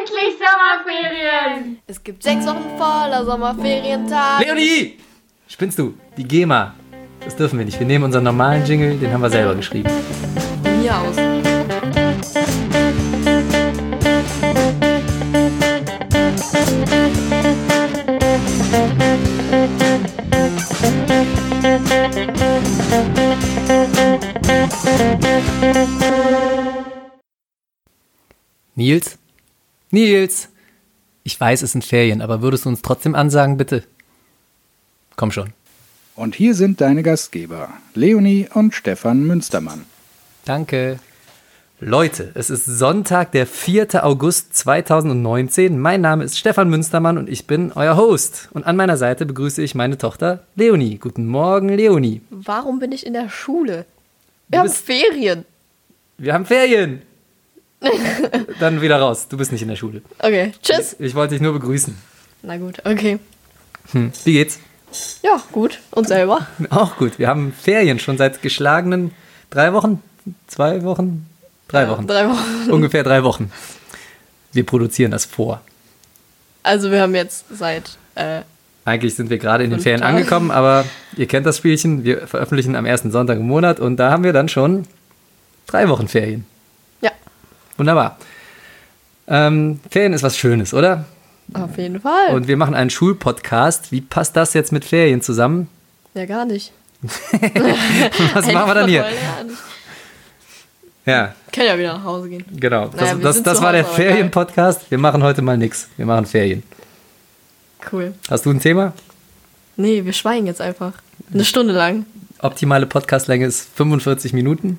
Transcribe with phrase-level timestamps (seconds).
[0.00, 1.78] Endlich Sommerferien!
[1.86, 4.44] Es gibt sechs Wochen voller Sommerferientage.
[4.44, 4.98] Leonie!
[5.46, 5.94] Spinnst du?
[6.16, 6.74] Die GEMA.
[7.22, 7.78] Das dürfen wir nicht.
[7.78, 9.90] Wir nehmen unseren normalen Jingle, den haben wir selber geschrieben.
[10.62, 11.16] Von mir aus.
[28.74, 29.19] Nils?
[29.90, 30.48] Nils!
[31.22, 33.84] Ich weiß, es sind Ferien, aber würdest du uns trotzdem ansagen, bitte?
[35.16, 35.52] Komm schon.
[36.16, 39.84] Und hier sind deine Gastgeber, Leonie und Stefan Münstermann.
[40.44, 40.98] Danke.
[41.82, 44.04] Leute, es ist Sonntag, der 4.
[44.04, 45.78] August 2019.
[45.78, 48.48] Mein Name ist Stefan Münstermann und ich bin euer Host.
[48.52, 50.98] Und an meiner Seite begrüße ich meine Tochter Leonie.
[50.98, 52.20] Guten Morgen, Leonie.
[52.30, 53.86] Warum bin ich in der Schule?
[54.48, 55.46] Du Wir haben bist- Ferien.
[56.18, 57.00] Wir haben Ferien.
[58.60, 59.26] Dann wieder raus.
[59.28, 60.02] Du bist nicht in der Schule.
[60.18, 60.96] Okay, tschüss.
[60.98, 61.96] Ich wollte dich nur begrüßen.
[62.42, 63.18] Na gut, okay.
[63.92, 64.12] Hm.
[64.24, 64.58] Wie geht's?
[65.22, 65.80] Ja, gut.
[65.92, 66.46] Und selber?
[66.70, 67.18] Auch gut.
[67.18, 69.12] Wir haben Ferien schon seit geschlagenen
[69.50, 70.02] drei Wochen,
[70.46, 71.26] zwei Wochen,
[71.68, 72.06] drei Wochen.
[72.06, 72.70] Drei Wochen.
[72.70, 73.50] Ungefähr drei Wochen.
[74.52, 75.60] Wir produzieren das vor.
[76.62, 78.42] Also wir haben jetzt seit äh,
[78.84, 80.16] Eigentlich sind wir gerade in den Ferien Tage.
[80.16, 80.84] angekommen, aber
[81.16, 82.04] ihr kennt das Spielchen.
[82.04, 84.84] Wir veröffentlichen am ersten Sonntag im Monat und da haben wir dann schon
[85.66, 86.44] drei Wochen Ferien.
[87.80, 88.18] Wunderbar.
[89.26, 91.06] Ähm, Ferien ist was Schönes, oder?
[91.54, 92.34] auf jeden Fall.
[92.34, 93.90] Und wir machen einen Schulpodcast.
[93.90, 95.66] Wie passt das jetzt mit Ferien zusammen?
[96.12, 96.72] ja, gar nicht.
[98.34, 99.06] Was machen wir dann hier?
[101.06, 102.44] Ja, Können ja wieder nach Hause gehen.
[102.54, 102.88] genau.
[102.88, 103.94] Das, Naja, das, das war der Hause.
[103.94, 104.90] Ferien-Podcast.
[104.90, 105.88] Wir machen heute mal nichts.
[105.96, 106.62] Wir machen Ferien.
[107.90, 108.12] Cool.
[108.28, 108.92] Hast du ein Thema?
[109.76, 110.92] Nee, wir schweigen jetzt einfach.
[111.32, 112.04] Eine Stunde lang.
[112.40, 114.78] Optimale Podcastlänge ist 45 Minuten.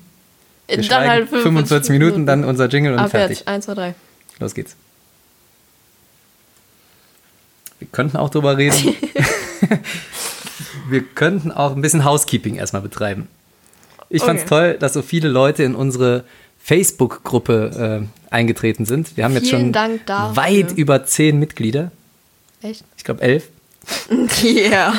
[0.80, 3.38] Wir dann halt 45 Minuten, dann unser Jingle und Ab fertig.
[3.40, 3.48] jetzt.
[3.48, 3.94] Eins, zwei, drei.
[4.38, 4.74] Los geht's.
[7.78, 8.94] Wir könnten auch drüber reden.
[10.88, 13.28] wir könnten auch ein bisschen Housekeeping erstmal betreiben.
[14.08, 14.48] Ich fand's Okay.
[14.48, 16.24] toll, dass so viele Leute in unsere
[16.62, 19.16] Facebook-Gruppe äh, eingetreten sind.
[19.16, 20.36] Wir haben jetzt Vielen schon Dank dafür.
[20.36, 21.90] weit über zehn Mitglieder.
[22.62, 22.84] Echt?
[22.96, 23.48] Ich glaube elf.
[24.42, 24.94] Ja.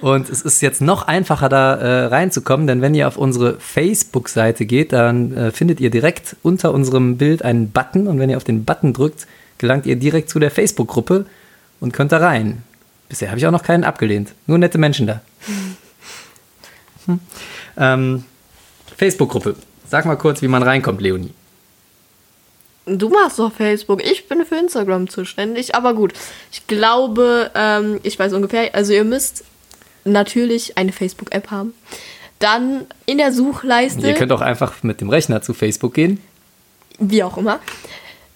[0.00, 4.66] Und es ist jetzt noch einfacher, da äh, reinzukommen, denn wenn ihr auf unsere Facebook-Seite
[4.66, 8.44] geht, dann äh, findet ihr direkt unter unserem Bild einen Button und wenn ihr auf
[8.44, 9.26] den Button drückt,
[9.58, 11.26] gelangt ihr direkt zu der Facebook-Gruppe
[11.80, 12.62] und könnt da rein.
[13.08, 14.32] Bisher habe ich auch noch keinen abgelehnt.
[14.46, 15.20] Nur nette Menschen da.
[17.06, 17.20] Hm.
[17.76, 18.24] Ähm,
[18.96, 19.54] Facebook-Gruppe.
[19.88, 21.32] Sag mal kurz, wie man reinkommt, Leonie.
[22.86, 24.04] Du machst doch Facebook.
[24.04, 25.74] Ich bin für Instagram zuständig.
[25.74, 26.12] Aber gut,
[26.52, 28.74] ich glaube, ähm, ich weiß ungefähr.
[28.74, 29.44] Also ihr müsst
[30.06, 31.74] natürlich eine Facebook-App haben.
[32.38, 36.20] Dann in der Suchleiste, Ihr könnt auch einfach mit dem Rechner zu Facebook gehen.
[36.98, 37.60] wie auch immer.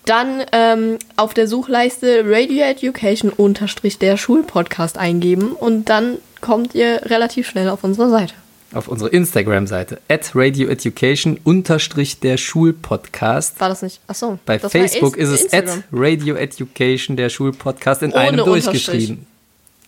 [0.07, 7.03] Dann ähm, auf der Suchleiste Radio Education unterstrich der Schulpodcast eingeben und dann kommt ihr
[7.05, 8.33] relativ schnell auf unsere Seite.
[8.73, 9.99] Auf unsere Instagram-Seite.
[10.09, 13.61] At Radio Education unterstrich der Schulpodcast.
[13.61, 14.01] War das nicht?
[14.07, 14.39] Achso.
[14.47, 15.79] Bei Facebook ist es Instagram.
[15.79, 19.27] at Radio Education, der Schulpodcast, in Ohne einem durchgeschrieben.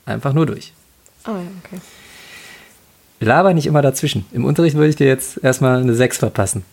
[0.05, 0.73] Einfach nur durch.
[1.25, 1.81] Ah ja, okay.
[3.21, 4.25] Laber nicht immer dazwischen.
[4.33, 6.65] Im Unterricht würde ich dir jetzt erstmal eine 6 verpassen.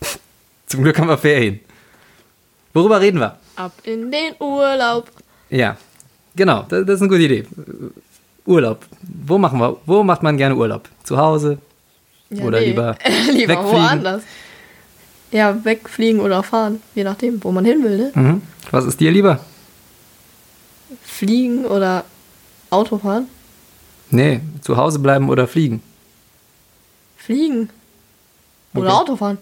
[0.66, 1.60] Zum Glück haben wir Ferien.
[2.72, 3.36] Worüber reden wir?
[3.56, 5.10] Ab in den Urlaub.
[5.50, 5.76] Ja,
[6.34, 7.46] genau, das, das ist eine gute Idee.
[8.46, 8.86] Urlaub.
[9.02, 9.76] Wo machen wir?
[9.84, 10.88] Wo macht man gerne Urlaub?
[11.04, 11.58] Zu Hause?
[12.30, 12.66] Ja, Oder nee.
[12.68, 12.96] lieber
[13.30, 13.62] lieber wegfliegen?
[13.82, 14.22] woanders.
[15.32, 18.12] Ja, wegfliegen oder fahren, je nachdem, wo man hin will, ne?
[18.14, 18.42] Mhm.
[18.70, 19.40] Was ist dir lieber?
[21.02, 22.04] Fliegen oder
[22.72, 23.28] Auto fahren?
[24.10, 25.82] Nee, zu Hause bleiben oder fliegen.
[27.16, 27.70] Fliegen.
[28.74, 28.96] Oder Okay.
[29.00, 29.38] Auto fahren?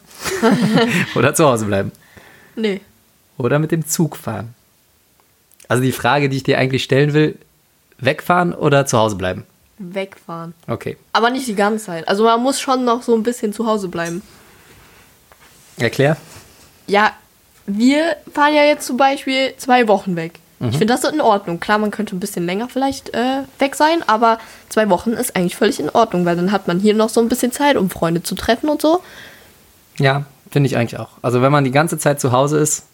[1.14, 1.92] Oder zu Hause bleiben.
[2.56, 2.80] Nee.
[3.38, 4.54] Oder mit dem Zug fahren.
[5.68, 7.38] Also die Frage, die ich dir eigentlich stellen will,
[7.98, 9.44] wegfahren oder zu Hause bleiben?
[9.78, 10.52] Wegfahren.
[10.66, 10.96] Okay.
[11.12, 12.08] Aber nicht die ganze Zeit.
[12.08, 14.20] Also man muss schon noch so ein bisschen zu Hause bleiben.
[15.76, 16.16] Erklär.
[16.88, 17.12] Ja,
[17.66, 20.40] wir fahren ja jetzt zum Beispiel zwei Wochen weg.
[20.68, 21.58] Ich finde das in Ordnung.
[21.58, 25.56] Klar, man könnte ein bisschen länger vielleicht äh, weg sein, aber zwei Wochen ist eigentlich
[25.56, 28.22] völlig in Ordnung, weil dann hat man hier noch so ein bisschen Zeit, um Freunde
[28.22, 29.00] zu treffen und so.
[29.98, 31.08] Ja, finde ich eigentlich auch.
[31.22, 32.84] Also wenn man die ganze Zeit zu Hause ist,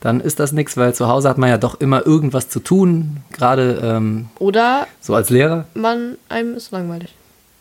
[0.00, 3.16] dann ist das nichts, weil zu Hause hat man ja doch immer irgendwas zu tun,
[3.32, 5.64] gerade ähm, Oder so als Lehrer.
[5.74, 7.12] man, einem ist langweilig.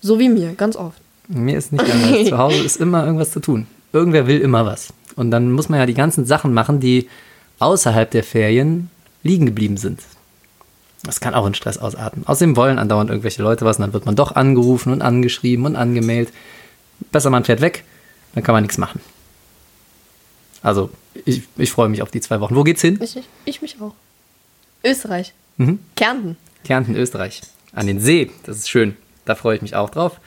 [0.01, 1.01] So wie mir, ganz oft.
[1.27, 2.25] Mir ist nicht anders.
[2.29, 3.65] zu Hause ist immer irgendwas zu tun.
[3.91, 4.93] Irgendwer will immer was.
[5.15, 7.09] Und dann muss man ja die ganzen Sachen machen, die
[7.57, 8.91] außerhalb der Ferien
[9.23, 10.01] liegen geblieben sind.
[11.03, 12.25] Das kann auch in Stress ausarten.
[12.25, 15.75] Außerdem wollen andauernd irgendwelche Leute was und dann wird man doch angerufen und angeschrieben und
[15.75, 16.33] angemeldet.
[17.11, 17.83] Besser man fährt weg,
[18.33, 18.99] dann kann man nichts machen.
[20.61, 20.89] Also
[21.25, 22.55] ich, ich freue mich auf die zwei Wochen.
[22.55, 22.99] Wo geht's hin?
[23.01, 23.93] Ich, ich, ich mich auch.
[24.83, 25.33] Österreich.
[25.57, 25.79] Mhm.
[25.95, 26.37] Kärnten.
[26.63, 27.41] Kärnten, Österreich.
[27.73, 28.31] An den See.
[28.45, 28.95] Das ist schön.
[29.25, 30.19] Da freue ich mich auch drauf.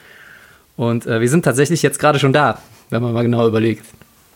[0.76, 2.60] Und äh, wir sind tatsächlich jetzt gerade schon da,
[2.90, 3.84] wenn man mal genau überlegt.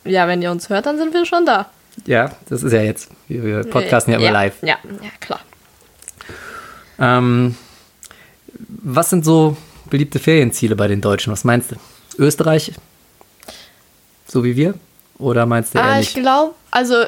[0.05, 1.71] Ja, wenn ihr uns hört, dann sind wir schon da.
[2.07, 3.11] Ja, das ist ja jetzt.
[3.29, 4.63] Wir, wir podcasten ja immer live.
[4.63, 5.41] Ja, ja, klar.
[6.99, 7.57] Ähm,
[8.69, 9.57] was sind so
[9.91, 11.33] beliebte Ferienziele bei den Deutschen?
[11.33, 11.77] Was meinst du?
[12.19, 12.73] Österreich?
[14.27, 14.75] So wie wir?
[15.19, 17.05] Oder meinst du eher Ah, ich glaube, also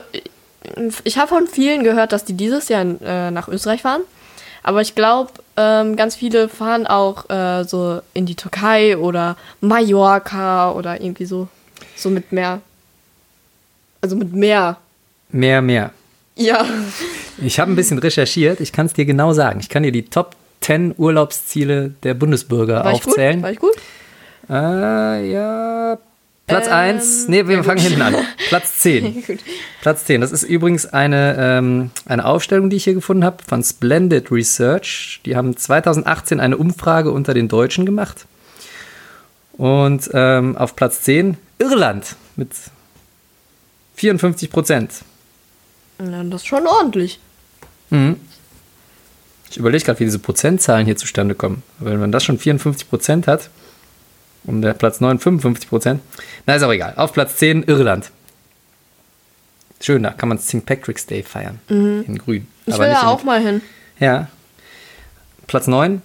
[1.05, 4.03] ich habe von vielen gehört, dass die dieses Jahr äh, nach Österreich fahren.
[4.63, 10.73] Aber ich glaube, ähm, ganz viele fahren auch äh, so in die Türkei oder Mallorca
[10.73, 11.49] oder irgendwie so.
[11.95, 12.61] So mit Meer.
[14.01, 14.79] Also mit Meer.
[15.31, 15.91] Mehr, mehr.
[16.37, 16.65] Ja.
[17.39, 18.61] Ich habe ein bisschen recherchiert.
[18.61, 19.61] Ich kann es dir genau sagen.
[19.61, 23.09] Ich kann dir die Top 10 Urlaubsziele der Bundesbürger War ich gut?
[23.13, 23.43] aufzählen.
[23.43, 23.75] War ich gut?
[24.49, 25.99] Äh, ja.
[26.47, 27.29] Platz Ähm, 1.
[27.29, 27.89] Nee, wir ja, fangen gut.
[27.89, 28.15] hinten an.
[28.49, 29.15] Platz 10.
[29.27, 29.39] Gut.
[29.83, 30.21] Platz 10.
[30.21, 35.21] Das ist übrigens eine, ähm, eine Aufstellung, die ich hier gefunden habe von Splendid Research.
[35.27, 38.27] Die haben 2018 eine Umfrage unter den Deutschen gemacht.
[39.55, 42.51] Und ähm, auf Platz 10 Irland mit
[43.97, 44.93] 54 Prozent.
[45.99, 47.19] Ja, das ist schon ordentlich.
[47.91, 48.17] Mhm.
[49.51, 51.63] Ich überlege gerade, wie diese Prozentzahlen hier zustande kommen.
[51.79, 53.49] Wenn man das schon 54 Prozent hat
[54.45, 56.01] und der Platz 9 55 Prozent,
[56.47, 56.95] na ist auch egal.
[56.97, 58.11] Auf Platz 10 Irland.
[59.81, 60.65] Schön, da kann man St.
[60.67, 61.61] Patrick's Day feiern.
[61.69, 62.43] In grün.
[62.43, 62.47] Mhm.
[62.67, 63.63] Ich Aber will da in- auch mal hin.
[64.01, 64.29] Ja.
[65.47, 66.03] Platz 9,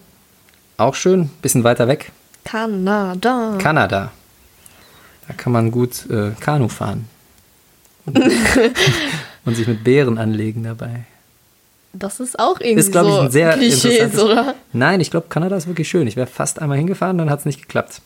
[0.78, 2.12] auch schön, bisschen weiter weg.
[2.46, 3.58] Kanada.
[3.60, 4.12] Kanada.
[5.28, 7.08] Da kann man gut äh, Kanu fahren.
[9.45, 11.06] Und, sich mit Bären anlegen dabei.
[11.94, 14.56] das ist auch irgendwie Ist, glaube ich, so ein sehr Klischees, interessantes- oder?
[14.74, 16.07] Nein, ich glaube, Kanada ist wirklich schön.
[16.07, 18.01] Ich wäre fast einmal hingefahren, dann hat es nicht geklappt.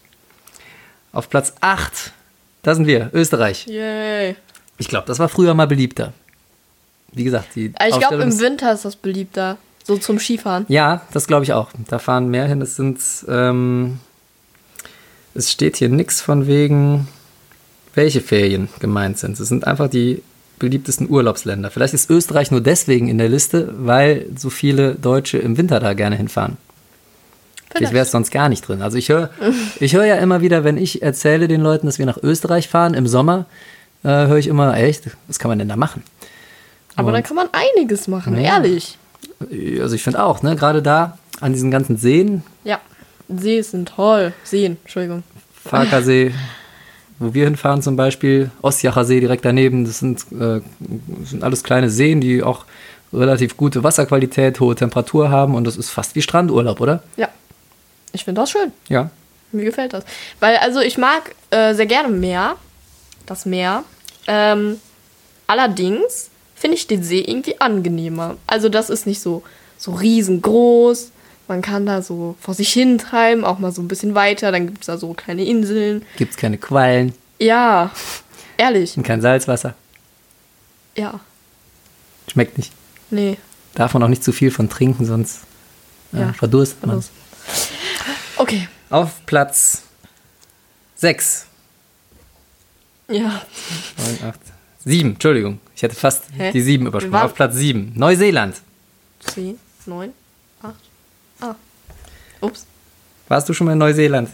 [1.11, 2.11] Auf Platz 8,
[2.63, 3.67] da sind wir, Österreich.
[3.67, 4.35] Yay.
[4.77, 6.13] Ich glaube, das war früher mal beliebter.
[7.13, 9.57] Wie gesagt, die Aber Ich glaube, im Winter ist das beliebter.
[9.83, 10.65] So zum Skifahren.
[10.67, 11.69] Ja, das glaube ich auch.
[11.87, 12.59] Da fahren mehr hin.
[12.61, 12.99] Es sind,
[13.29, 13.99] ähm,
[15.35, 17.07] es steht hier nichts von wegen,
[17.95, 19.39] welche Ferien gemeint sind.
[19.39, 20.21] Es sind einfach die
[20.59, 21.69] beliebtesten Urlaubsländer.
[21.71, 25.93] Vielleicht ist Österreich nur deswegen in der Liste, weil so viele Deutsche im Winter da
[25.93, 26.57] gerne hinfahren.
[27.75, 28.81] Vielleicht wäre es sonst gar nicht drin.
[28.81, 29.31] Also ich höre
[29.79, 32.93] ich hör ja immer wieder, wenn ich erzähle den Leuten, dass wir nach Österreich fahren
[32.93, 33.45] im Sommer,
[34.03, 36.03] äh, höre ich immer, echt, was kann man denn da machen?
[36.95, 38.55] Aber da kann man einiges machen, Ja.
[38.55, 38.97] ehrlich.
[39.81, 42.79] Also ich finde auch, ne, gerade da an diesen ganzen Seen, Ja.
[43.27, 44.31] See sind toll.
[44.43, 45.23] Seen, Entschuldigung.
[45.65, 46.31] Farkasee,
[47.19, 50.61] wo wir hinfahren zum Beispiel, Ostjacher See direkt daneben, das sind, äh,
[51.23, 52.65] sind alles kleine Seen, die auch
[53.13, 57.03] relativ gute Wasserqualität, hohe Temperatur haben und das ist fast wie Strandurlaub, oder?
[57.15, 57.29] Ja.
[58.11, 58.71] Ich finde das schön.
[58.89, 59.09] Ja.
[59.51, 60.03] Mir gefällt das.
[60.39, 62.55] Weil, also ich mag äh, sehr gerne Meer.
[63.25, 63.83] Das Meer.
[64.27, 64.79] Ähm,
[65.47, 68.37] allerdings finde ich den See irgendwie angenehmer.
[68.47, 69.43] Also das ist nicht so,
[69.77, 71.11] so riesengroß.
[71.47, 74.51] Man kann da so vor sich hin treiben, auch mal so ein bisschen weiter.
[74.51, 76.03] Dann gibt es da so kleine Inseln.
[76.17, 77.91] Gibt es keine Quallen Ja,
[78.57, 78.97] ehrlich.
[78.97, 79.75] und kein Salzwasser.
[80.95, 81.19] Ja,
[82.31, 82.71] Schmeckt nicht.
[83.11, 83.37] nee.
[83.75, 85.41] Darf man auch nicht zu viel von trinken, sonst
[86.13, 86.95] äh, Ja, verdurstet man.
[86.95, 87.11] Los.
[88.37, 88.67] Okay.
[88.89, 89.83] Auf Platz
[90.95, 91.45] 6.
[93.09, 93.41] Ja.
[94.21, 94.39] 9, 8,
[94.85, 95.59] 7, Entschuldigung.
[95.75, 96.51] Ich hätte fast Hä?
[96.53, 97.21] die 7 Wir übersprungen.
[97.21, 97.91] Auf Platz 7.
[97.95, 98.55] Neuseeland.
[99.33, 100.13] 10, 9, 8.
[100.15, 100.24] Ah.
[102.45, 102.65] Ups.
[103.27, 104.29] Warst du schon mal in Neuseeland?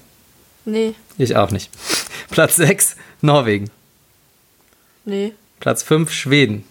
[0.65, 1.69] Nee, Ich auch nicht.
[2.29, 3.69] Platz 6, Norwegen.
[5.05, 5.33] nee.
[5.59, 6.63] Platz 5, Schweden.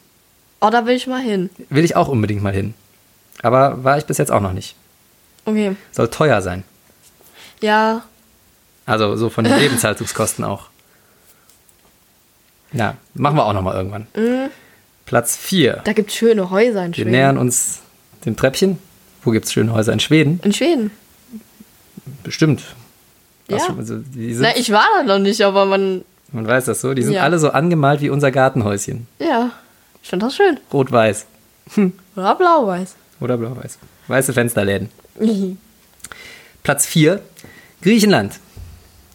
[0.60, 1.48] Oh, da will ich mal hin.
[1.68, 2.74] Will ich auch unbedingt mal hin.
[3.42, 4.74] Aber war ich bis jetzt auch noch nicht.
[5.44, 5.76] Okay.
[5.92, 6.64] Soll teuer sein.
[7.62, 8.02] Ja,
[8.86, 10.68] Also so von den Lebenshaltungskosten auch.
[12.72, 14.06] Na, machen wir auch noch mal irgendwann.
[15.06, 15.82] Platz 4.
[15.84, 17.10] da gibt es schöne Häuser in Wir Schweden.
[17.10, 17.80] nähern uns
[18.24, 18.78] dem Treppchen.
[19.22, 19.92] Wo gibt es schöne Häuser?
[19.92, 20.40] In Schweden?
[20.44, 20.90] In Schweden.
[22.22, 22.62] Bestimmt.
[23.48, 23.58] Ja.
[23.76, 26.04] Also, Na, ich war da noch nicht, aber man.
[26.32, 26.94] man weiß das so.
[26.94, 27.22] Die sind Ja.
[27.24, 29.06] alle so angemalt wie unser Gartenhäuschen.
[29.18, 29.50] Ja,
[30.02, 30.58] ich finde das schön.
[30.72, 31.26] Rot-Weiß.
[32.16, 32.94] Oder blau-weiß.
[33.20, 33.78] Oder blau-weiß.
[34.08, 34.88] Weiße Fensterläden.
[36.62, 37.20] Platz 4.
[37.82, 38.38] Griechenland.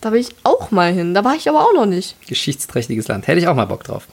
[0.01, 1.13] Da will ich auch mal hin.
[1.13, 2.15] Da war ich aber auch noch nicht.
[2.27, 3.27] Geschichtsträchtiges Land.
[3.27, 4.07] Hätte ich auch mal Bock drauf.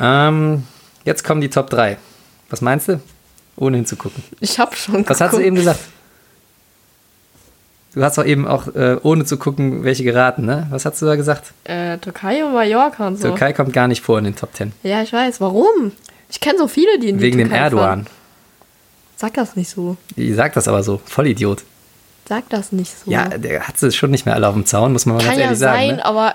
[0.00, 0.64] Ähm,
[1.04, 1.96] jetzt kommen die Top 3.
[2.50, 3.00] Was meinst du?
[3.56, 4.22] Ohne hinzugucken.
[4.40, 5.80] Ich habe schon Was hast du eben gesagt?
[7.94, 10.66] Du hast doch eben auch, äh, ohne zu gucken, welche geraten, ne?
[10.70, 11.52] Was hast du da gesagt?
[11.64, 13.28] Äh, Türkei und Mallorca und so.
[13.28, 14.72] Türkei kommt gar nicht vor in den Top 10.
[14.82, 15.40] Ja, ich weiß.
[15.40, 15.92] Warum?
[16.30, 18.04] Ich kenne so viele, die in die Wegen dem Erdogan.
[18.04, 18.06] Fahren.
[19.16, 19.96] Sag das nicht so.
[20.16, 21.00] Ich sag das aber so.
[21.04, 21.64] Vollidiot.
[22.28, 23.10] Sag das nicht so.
[23.10, 25.38] Ja, der hat sie schon nicht mehr alle auf dem Zaun, muss man mal Kann
[25.38, 25.96] ganz ja ehrlich sein, sagen.
[25.96, 26.04] Ne?
[26.04, 26.34] aber.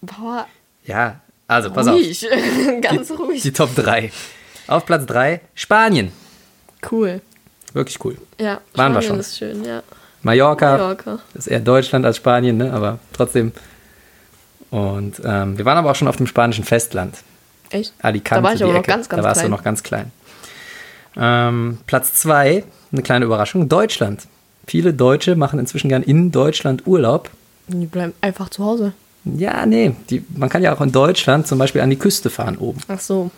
[0.00, 0.46] Boah,
[0.86, 1.16] Ja,
[1.48, 1.94] Also, pass auf.
[1.94, 2.26] Ruhig.
[2.80, 3.42] Ganz ruhig.
[3.42, 4.10] Die Top 3.
[4.68, 6.12] Auf Platz 3 Spanien.
[6.90, 7.20] Cool.
[7.72, 8.16] Wirklich cool.
[8.40, 9.20] Ja, Waren wir Spanien schon.
[9.20, 9.82] ist schön, ja.
[10.22, 11.18] Mallorca, Mallorca.
[11.34, 12.72] ist eher Deutschland als Spanien, ne?
[12.72, 13.52] aber trotzdem.
[14.70, 17.18] Und ähm, wir waren aber auch schon auf dem spanischen Festland.
[17.70, 17.92] Echt?
[18.00, 19.50] Alicante, Da war ich aber noch ganz, ganz Da warst klein.
[19.50, 20.12] du noch ganz klein.
[21.16, 24.26] Ähm, Platz 2, eine kleine Überraschung, Deutschland.
[24.66, 27.30] Viele Deutsche machen inzwischen gern in Deutschland Urlaub.
[27.68, 28.92] Die bleiben einfach zu Hause.
[29.24, 32.56] Ja, nee, die, man kann ja auch in Deutschland zum Beispiel an die Küste fahren
[32.58, 32.80] oben.
[32.88, 33.30] Ach so.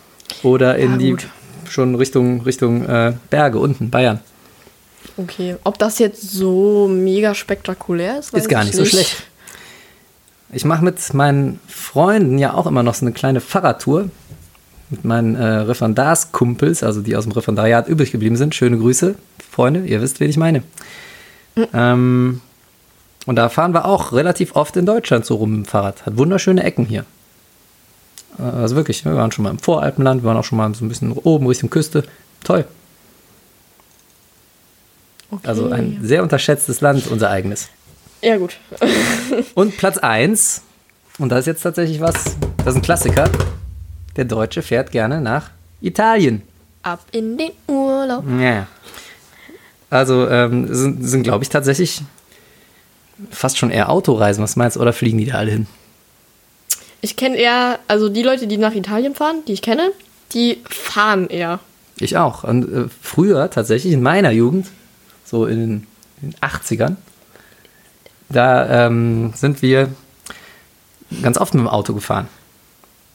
[0.42, 1.16] Oder in Ja, die
[1.68, 4.20] schon Richtung, Richtung äh, Berge unten, Bayern.
[5.16, 5.56] Okay.
[5.64, 8.34] Ob das jetzt so mega spektakulär ist?
[8.34, 9.22] Ist gar ich nicht so schlecht.
[10.52, 14.10] Ich mache mit meinen Freunden ja auch immer noch so eine kleine Fahrradtour.
[14.90, 18.54] Mit meinen äh, Referendarskumpels, also die aus dem Referendariat übrig geblieben sind.
[18.54, 19.14] Schöne Grüße,
[19.50, 20.62] Freunde, ihr wisst, wen ich meine.
[21.72, 22.40] Ähm,
[23.26, 26.04] und da fahren wir auch relativ oft in Deutschland so rum mit dem Fahrrad.
[26.04, 27.06] Hat wunderschöne Ecken hier.
[28.38, 30.84] Äh, Also wirklich, wir waren schon mal im Voralpenland, wir waren auch schon mal so
[30.84, 32.04] ein bisschen oben Richtung Küste.
[32.44, 32.66] Toll.
[35.30, 35.46] Okay.
[35.46, 37.68] Also ein sehr unterschätztes Land, unser eigenes.
[38.22, 38.56] Ja, gut.
[39.54, 40.62] Und Platz 1,
[41.18, 42.14] und da ist jetzt tatsächlich was,
[42.58, 43.30] das ist ein Klassiker.
[44.16, 45.50] Der Deutsche fährt gerne nach
[45.80, 46.42] Italien.
[46.82, 48.24] Ab in den Urlaub.
[48.40, 48.66] Ja.
[49.90, 52.02] Also ähm, sind, sind glaube ich, tatsächlich
[53.30, 54.42] fast schon eher Autoreisen.
[54.42, 54.80] Was meinst du?
[54.80, 55.66] Oder fliegen die da alle hin?
[57.00, 59.92] Ich kenne eher, also die Leute, die nach Italien fahren, die ich kenne,
[60.32, 61.60] die fahren eher.
[61.98, 62.44] Ich auch.
[62.44, 64.66] Und äh, früher tatsächlich, in meiner Jugend,
[65.24, 65.86] so in den,
[66.22, 66.96] in den 80ern,
[68.28, 69.88] da ähm, sind wir
[71.22, 72.28] ganz oft mit dem Auto gefahren.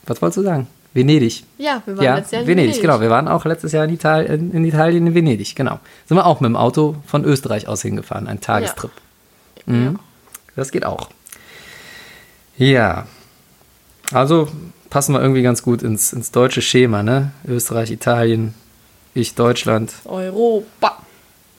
[0.05, 0.67] Was wolltest du sagen?
[0.93, 1.43] Venedig.
[1.57, 2.99] Ja, wir waren Ja, letztes Jahr in Venedig, genau.
[2.99, 5.79] Wir waren auch letztes Jahr in, Ital in, in Italien, in Venedig, genau.
[6.07, 8.91] Sind wir auch mit dem Auto von Österreich aus hingefahren, ein Tagestrip.
[9.65, 9.99] Mhm.
[10.55, 11.09] Das geht auch.
[12.57, 13.05] Ja.
[14.11, 14.49] Also
[14.89, 17.31] passen wir irgendwie ganz gut ins, ins deutsche Schema, ne?
[17.47, 18.55] Österreich, Italien,
[19.13, 19.93] ich Deutschland.
[20.05, 20.97] Europa.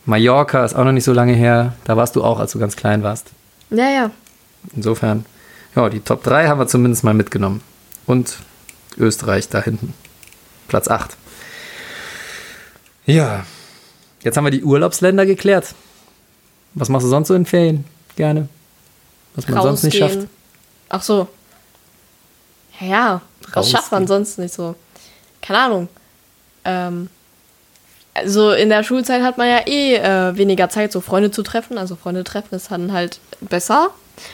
[0.05, 1.75] Mallorca ist auch noch nicht so lange her.
[1.85, 3.31] Da warst du auch, als du ganz klein warst.
[3.71, 4.11] Ja, ja.
[4.75, 5.25] Insofern,
[5.77, 7.63] ja, die Top 3 haben wir zumindest mal mitgenommen.
[8.07, 8.39] Und
[8.97, 9.95] Österreich da hinten.
[10.69, 11.17] Platz 8.
[13.07, 13.45] Ja,
[14.23, 15.75] jetzt haben wir die Urlaubsländer geklärt.
[16.75, 17.85] Was machst du sonst so in Ferien?
[18.17, 18.49] Gerne.
[19.35, 20.17] Was man sonst nicht schafft.
[20.17, 20.31] Rausgehen.
[20.89, 21.29] Ach so.
[22.81, 23.21] Ja, ja.
[23.43, 23.77] Was Rausgehen.
[23.77, 24.75] schafft man sonst nicht so?
[25.41, 25.89] Keine Ahnung.
[26.65, 27.09] Ähm,
[28.15, 31.79] also in der Schulzeit hat man ja eh äh, weniger Zeit, so Freunde zu treffen.
[31.79, 33.91] Also Freunde treffen ist dann halt besser.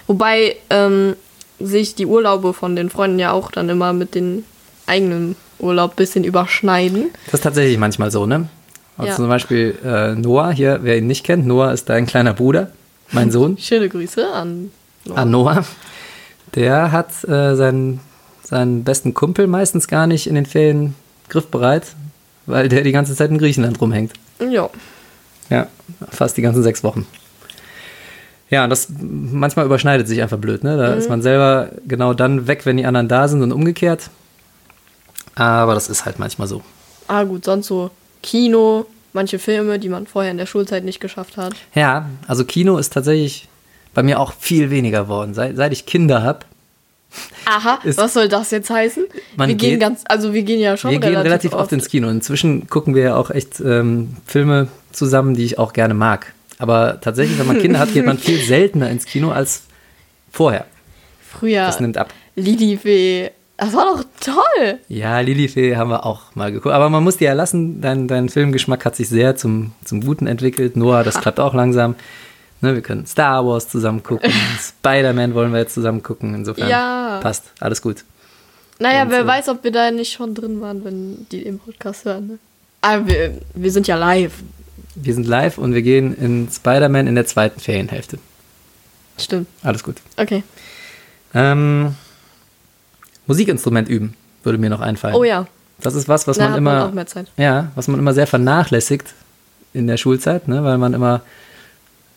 [0.06, 1.14] Wobei ähm,
[1.60, 4.44] sich die Urlaube von den Freunden ja auch dann immer mit den
[4.86, 7.10] eigenen Urlaub ein bisschen überschneiden.
[7.26, 8.48] Das ist tatsächlich manchmal so, ne?
[8.98, 9.16] Also Ja.
[9.16, 12.70] zum Beispiel äh, Noah hier, wer ihn nicht kennt, Noah ist dein kleiner Bruder,
[13.12, 13.58] mein Sohn.
[13.60, 14.70] Schöne Grüße an
[15.04, 15.18] Noah.
[15.18, 15.64] an Noah.
[16.54, 18.00] Der hat äh, seinen,
[18.42, 20.94] seinen besten Kumpel meistens gar nicht in den Ferien
[21.28, 21.84] griffbereit,
[22.46, 24.12] weil der die ganze Zeit in Griechenland rumhängt.
[24.40, 24.70] Ja.
[25.50, 25.68] Ja,
[26.10, 27.06] fast die ganzen sechs Wochen.
[28.48, 30.76] Ja, und das manchmal überschneidet sich einfach blöd, ne?
[30.76, 34.10] Da ist man selber genau dann weg, wenn die anderen da sind und umgekehrt.
[35.34, 36.62] Aber das ist halt manchmal so.
[37.08, 37.90] Ah gut, sonst so
[38.22, 41.54] Kino, manche Filme, die man vorher in der Schulzeit nicht geschafft hat.
[41.74, 43.48] Ja, also Kino ist tatsächlich
[43.94, 45.34] bei mir auch viel weniger geworden.
[45.34, 46.40] Seit, seit ich Kinder habe,
[47.46, 49.04] Aha, Ist- was soll das jetzt heißen?
[49.36, 51.88] Wir gehen geht- ganz, also wir gehen ja schon wir gehen relativ, relativ oft ins
[51.88, 52.08] Kino.
[52.08, 56.32] Inzwischen gucken wir ja auch echt ähm, Filme zusammen, die ich auch gerne mag.
[56.58, 59.62] Aber tatsächlich, wenn man Kinder hat, geht man viel seltener ins Kino als
[60.32, 60.64] vorher.
[61.20, 62.12] Früher Das nimmt ab.
[62.34, 63.30] Lidifee.
[63.58, 64.78] Das war doch toll.
[64.88, 66.74] Ja, Lilifee haben wir auch mal geguckt.
[66.74, 70.26] Aber man muss dir ja lassen, dein, dein Filmgeschmack hat sich sehr zum, zum Guten
[70.26, 70.76] entwickelt.
[70.76, 71.94] Noah, das klappt auch langsam.
[72.60, 74.32] Ne, wir können Star Wars zusammen gucken.
[74.58, 76.34] Spider-Man wollen wir jetzt zusammen gucken.
[76.34, 77.20] Insofern Ja.
[77.22, 77.44] passt.
[77.60, 78.04] Alles gut.
[78.78, 81.58] Naja, Und, wer äh, weiß, ob wir da nicht schon drin waren, wenn die den
[81.58, 82.26] Podcast hören.
[82.26, 82.38] Ne?
[82.80, 84.32] Aber wir, wir sind ja live.
[84.94, 88.18] Wir sind live und wir gehen in Spider-Man in der zweiten Ferienhälfte.
[89.18, 89.46] Stimmt.
[89.62, 89.96] Alles gut.
[90.16, 90.42] Okay.
[91.34, 91.94] Ähm,
[93.26, 95.14] Musikinstrument üben, würde mir noch einfallen.
[95.14, 95.46] Oh ja.
[95.80, 97.26] Das ist was, was Da man immer, man auch mehr Zeit.
[97.36, 99.12] ja, was man immer sehr vernachlässigt
[99.74, 101.20] in der Schulzeit, ne, weil man immer,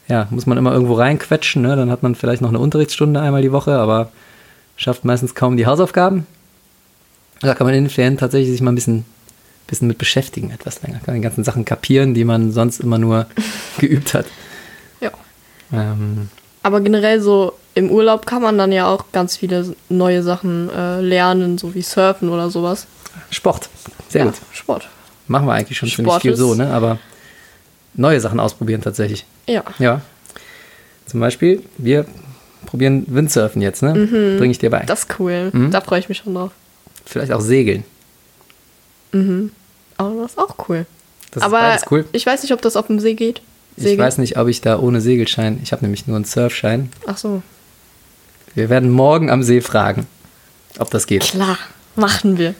[0.09, 3.43] ja, muss man immer irgendwo reinquetschen, ne, dann hat man vielleicht noch eine Unterrichtsstunde einmal
[3.43, 4.11] die Woche, aber
[4.75, 6.25] schafft meistens kaum die Hausaufgaben.
[7.41, 9.05] Da kann man in den Ferien tatsächlich sich mal ein bisschen,
[9.67, 10.99] bisschen mit beschäftigen, etwas länger.
[11.05, 13.27] Kann die ganzen Sachen kapieren, die man sonst immer nur
[13.77, 14.25] geübt hat.
[14.99, 15.11] Ja.
[15.71, 16.29] Ähm,
[16.63, 21.01] Aber generell so im Urlaub kann man dann ja auch ganz viele neue Sachen äh,
[21.01, 22.87] lernen, so wie Surfen oder sowas.
[23.29, 23.69] Sport,
[24.09, 24.39] sehr ja, gut.
[24.51, 24.89] Sport.
[25.27, 26.73] Machen wir eigentlich schon ziemlich viel so, ne?
[26.73, 26.97] Aber
[27.93, 29.25] neue Sachen ausprobieren tatsächlich.
[29.49, 29.63] Ja.
[29.79, 30.01] Ja.
[31.05, 32.05] Zum Beispiel, wir
[32.65, 33.93] probieren Windsurfen jetzt, ne?
[34.37, 34.83] Bringe ich dir bei.
[34.83, 34.85] Mhm.
[34.85, 35.49] Das ist cool.
[35.51, 35.71] Mhm.
[35.71, 36.51] Da freue ich mich schon drauf.
[37.05, 37.83] Vielleicht auch segeln.
[39.97, 40.85] Aber das ist auch cool.
[41.31, 42.05] Das Aber ist cool.
[42.11, 43.41] ich weiß nicht, ob das auf dem See geht.
[43.75, 43.99] Ich Segeln?
[44.05, 46.91] weiß nicht, ob ich da ohne Segelschein, ich habe nämlich nur einen Surfschein.
[47.07, 47.41] Ach so.
[48.55, 50.05] Wir werden morgen am See fragen,
[50.79, 51.23] ob das geht.
[51.23, 51.57] Klar,
[51.95, 52.55] machen wir.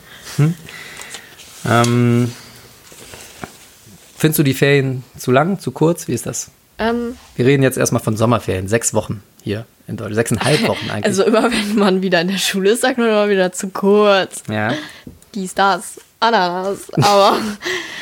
[1.65, 2.31] Ähm,
[4.17, 6.07] findest du die Ferien zu lang, zu kurz?
[6.07, 6.51] Wie ist das?
[6.79, 11.05] Ähm, Wir reden jetzt erstmal von Sommerferien, sechs Wochen hier in Deutschland, sechseinhalb Wochen eigentlich.
[11.05, 14.43] also immer wenn man wieder in der Schule ist, sagt man immer wieder zu kurz.
[14.49, 14.73] ja.
[15.35, 16.91] Dies, das, Ananas.
[16.93, 17.37] Aber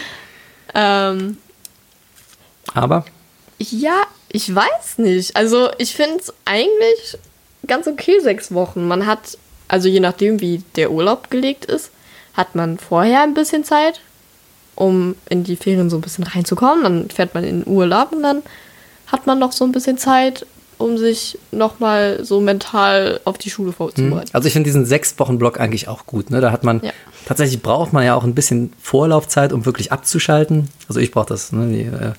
[0.73, 1.37] ähm,
[2.73, 3.05] Aber
[3.59, 5.35] ja, ich weiß nicht.
[5.35, 7.17] Also ich finde es eigentlich
[7.65, 8.87] ganz okay, sechs Wochen.
[8.87, 11.91] Man hat, also je nachdem, wie der Urlaub gelegt ist,
[12.33, 13.99] hat man vorher ein bisschen Zeit,
[14.75, 16.83] um in die Ferien so ein bisschen reinzukommen.
[16.83, 18.43] Dann fährt man in den Urlaub und dann
[19.07, 20.45] hat man noch so ein bisschen Zeit,
[20.77, 24.29] um sich nochmal so mental auf die Schule vorzubereiten.
[24.33, 26.29] Also ich finde diesen sechs Wochen Block eigentlich auch gut.
[26.29, 26.39] Ne?
[26.41, 26.91] Da hat man Ja.
[27.25, 30.69] tatsächlich braucht man ja auch ein bisschen Vorlaufzeit, um wirklich abzuschalten.
[30.87, 31.51] Also ich brauche das.
[31.51, 31.67] Ne?
[31.73, 32.11] Die äh,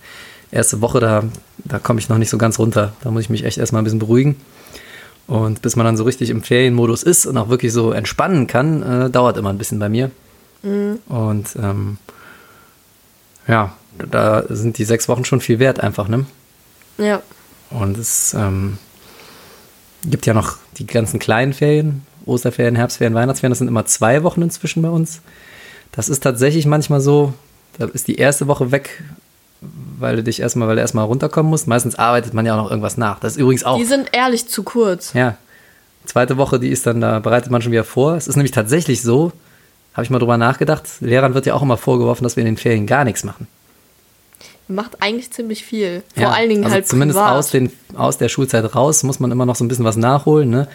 [0.51, 1.23] erste Woche da,
[1.59, 2.95] da komme ich noch nicht so ganz runter.
[3.03, 4.37] Da muss ich mich echt erstmal ein bisschen beruhigen.
[5.29, 8.83] Und bis man dann so richtig im Ferienmodus ist und auch wirklich so entspannen kann,
[8.83, 10.11] äh, dauert immer ein bisschen bei mir.
[10.63, 11.99] Und ähm,
[13.47, 13.75] ja,
[14.11, 16.27] da sind die sechs Wochen schon viel wert einfach, ne?
[16.99, 17.23] Ja.
[17.71, 18.79] Und es ähm,
[20.05, 24.43] gibt ja noch die ganzen kleinen Ferien, Osterferien, Herbstferien, Weihnachtsferien, das sind immer zwei Wochen
[24.43, 25.21] inzwischen bei uns.
[25.93, 27.33] Das ist tatsächlich manchmal so,
[27.79, 29.03] da ist die erste Woche weg,
[29.99, 31.67] weil du dich erstmal, weil du erstmal runterkommen musst.
[31.67, 33.19] Meistens arbeitet man ja auch noch irgendwas nach.
[33.19, 33.79] Das ist übrigens auch.
[33.79, 35.13] Die sind ehrlich zu kurz.
[35.15, 35.37] Ja.
[36.05, 38.15] Zweite Woche, die ist dann, da bereitet man schon wieder vor.
[38.15, 39.33] Es ist nämlich tatsächlich so,
[39.93, 42.57] habe ich mal drüber nachgedacht, Lehrern wird ja auch immer vorgeworfen, dass wir in den
[42.57, 43.49] Ferien gar nichts machen.
[44.69, 46.03] Macht eigentlich ziemlich viel.
[46.15, 47.35] Vor Ja, allen Dingen also halt zumindest privat.
[47.37, 50.51] aus, den, aus der Schulzeit raus muss man immer noch so ein bisschen was nachholen,
[50.51, 50.69] ne?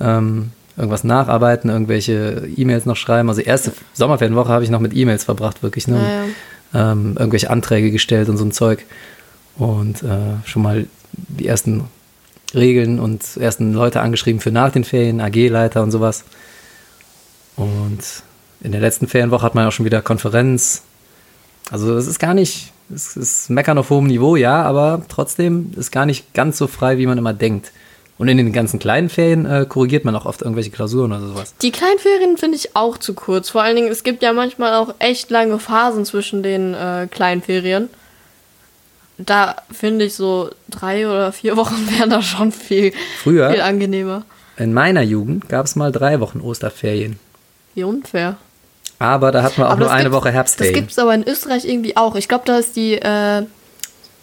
[0.00, 3.28] Ähm, irgendwas nacharbeiten, irgendwelche E-Mails noch schreiben.
[3.28, 6.26] Also erste Sommerferienwoche habe ich noch mit E-Mails verbracht, wirklich, ne?
[6.72, 8.84] Ja, Ähm, irgendwelche Anträge gestellt und so ein Zeug.
[9.56, 11.84] Und äh, schon mal die ersten
[12.54, 16.24] Regeln und ersten Leute angeschrieben für nach den Ferien, AG-Leiter und sowas.
[17.56, 18.00] Und
[18.60, 20.82] in der letzten Ferienwoche hat man auch schon wieder Konferenz.
[21.70, 25.90] Also es ist gar nicht, es ist Meckern auf hohem Niveau, ja, aber trotzdem ist
[25.90, 27.72] gar nicht ganz so frei, wie man immer denkt.
[28.18, 31.54] Und in den ganzen kleinen Ferien äh, korrigiert man auch oft irgendwelche Klausuren oder sowas.
[31.60, 33.50] Die Kleinferien finde ich auch zu kurz.
[33.50, 37.90] Vor allen Dingen, es gibt ja manchmal auch echt lange Phasen zwischen den äh, Kleinferien.
[39.18, 43.50] Da finde ich so drei oder vier Wochen wären da schon viel, Früher?
[43.50, 44.24] viel angenehmer.
[44.56, 47.18] In meiner Jugend gab es mal drei Wochen Osterferien.
[47.74, 48.38] Wie unfair.
[48.98, 50.74] Aber da hatten wir auch Aber nur das eine Woche Das Herbstferien.
[50.74, 52.14] gibt es aber in Österreich irgendwie auch.
[52.16, 53.42] Ich glaube, da ist die, äh,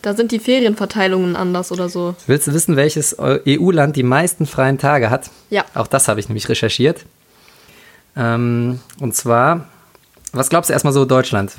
[0.02, 2.16] da sind die Ferienverteilungen anders oder so.
[2.28, 5.30] Willst du wissen, welches EU-Land die meisten freien Tage hat?
[5.50, 5.64] Ja.
[5.76, 7.06] Auch das habe ich nämlich recherchiert.
[8.16, 9.68] Ähm, und zwar,
[10.32, 11.54] was glaubst du erstmal so Deutschland?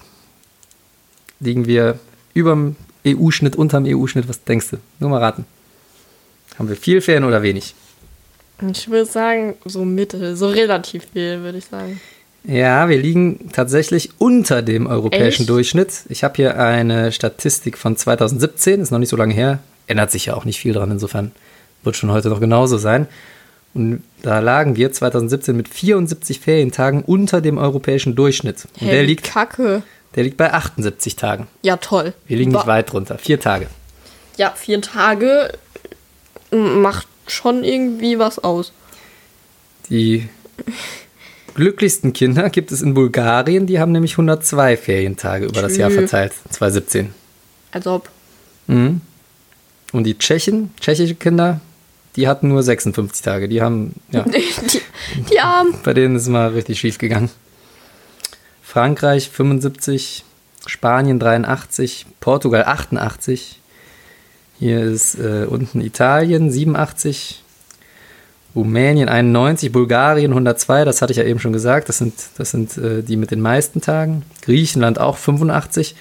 [1.40, 1.98] Liegen wir
[2.32, 4.28] über dem EU-Schnitt, unterm EU-Schnitt?
[4.28, 4.76] Was denkst du?
[4.98, 5.44] Nur mal raten.
[6.58, 7.74] Haben wir viel Ferien oder wenig?
[8.70, 12.00] Ich würde sagen, so Mitte, so relativ viel, würde ich sagen.
[12.46, 15.48] Ja, wir liegen tatsächlich unter dem europäischen Echt?
[15.50, 16.00] Durchschnitt.
[16.08, 19.60] Ich habe hier eine Statistik von 2017, ist noch nicht so lange her.
[19.86, 21.32] Ändert sich ja auch nicht viel dran, insofern
[21.82, 23.06] wird schon heute noch genauso sein.
[23.72, 28.66] Und da lagen wir 2017 mit 74 Ferientagen unter dem europäischen Durchschnitt.
[28.74, 29.82] Und Hey, der, liegt, Kacke.
[30.14, 31.46] der liegt bei 78 Tagen.
[31.62, 32.12] Ja, toll.
[32.26, 33.18] Wir liegen nicht Wa- weit drunter.
[33.18, 33.66] Vier Tage.
[34.36, 35.50] Ja, vier Tage
[36.50, 38.72] m, macht schon irgendwie was aus.
[39.90, 40.28] Die
[41.54, 43.66] glücklichsten Kinder gibt es in Bulgarien.
[43.66, 45.98] Die haben nämlich 102 Ferientage über das Jahr Tschü.
[46.00, 46.32] verteilt.
[46.50, 47.14] 2017.
[47.72, 48.08] Als ob.
[48.66, 49.00] Mhm.
[49.92, 51.60] Und die Tschechen, tschechische Kinder,
[52.16, 53.48] die hatten nur 56 Tage.
[53.48, 54.80] Die haben, ja, die,
[55.30, 55.74] die Armen.
[55.84, 57.30] bei denen ist es mal richtig schief gegangen.
[58.62, 60.24] Frankreich 75,
[60.66, 63.60] Spanien 83, Portugal 88.
[64.58, 67.43] Hier ist äh, unten Italien 87,
[68.54, 72.76] Rumänien 91, Bulgarien 102, das hatte ich ja eben schon gesagt, das sind, das sind
[72.78, 74.22] äh, die mit den meisten Tagen.
[74.42, 75.96] Griechenland auch 85.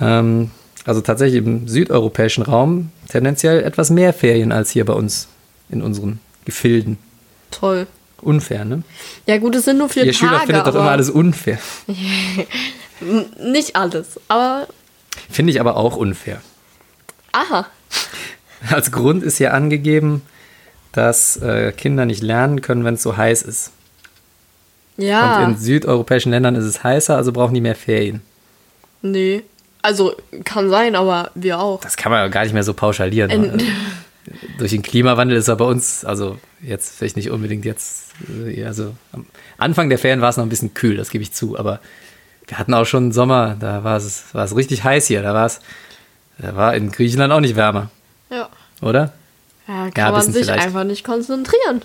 [0.00, 0.50] Ähm,
[0.84, 5.26] also tatsächlich im südeuropäischen Raum tendenziell etwas mehr Ferien als hier bei uns
[5.68, 6.98] in unseren Gefilden.
[7.50, 7.88] Toll.
[8.22, 8.82] Unfair, ne?
[9.26, 10.26] Ja gut, es sind nur vier Ihr Tage.
[10.26, 11.58] Schüler findet doch immer alles unfair.
[13.42, 14.68] Nicht alles, aber
[15.30, 16.40] Finde ich aber auch unfair.
[17.32, 17.66] aha.
[18.70, 20.22] Als Grund ist hier angegeben,
[20.96, 23.70] dass äh, Kinder nicht lernen können, wenn es so heiß ist.
[24.96, 25.44] Ja.
[25.44, 28.22] Und in südeuropäischen Ländern ist es heißer, also brauchen die mehr Ferien.
[29.02, 29.42] nee.
[29.82, 31.80] Also kann sein, aber wir auch.
[31.80, 33.30] Das kann man ja gar nicht mehr so pauschalieren.
[33.30, 33.62] In-
[34.58, 38.06] durch den Klimawandel ist er bei uns, also jetzt vielleicht nicht unbedingt jetzt,
[38.48, 39.26] äh, also am
[39.58, 41.78] Anfang der Ferien war es noch ein bisschen kühl, das gebe ich zu, aber
[42.48, 45.32] wir hatten auch schon einen Sommer, da war es, war es richtig heiß hier, da
[45.34, 45.60] war es,
[46.38, 47.88] da war in Griechenland auch nicht wärmer,
[48.28, 48.48] Ja.
[48.82, 49.12] oder?
[49.68, 50.64] Ja, Ja, kann ein man sich vielleicht.
[50.64, 51.82] einfach nicht konzentrieren.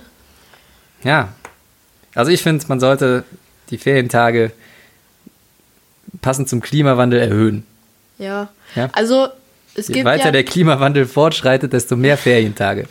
[1.03, 1.33] Ja.
[2.13, 3.23] Also ich finde, man sollte
[3.69, 4.51] die Ferientage
[6.21, 7.65] passend zum Klimawandel erhöhen.
[8.17, 8.49] Ja.
[8.75, 8.89] Ja.
[8.93, 9.29] Also,
[9.73, 12.87] es Je gibt weiter ja, der Klimawandel fortschreitet, desto mehr Ferientage.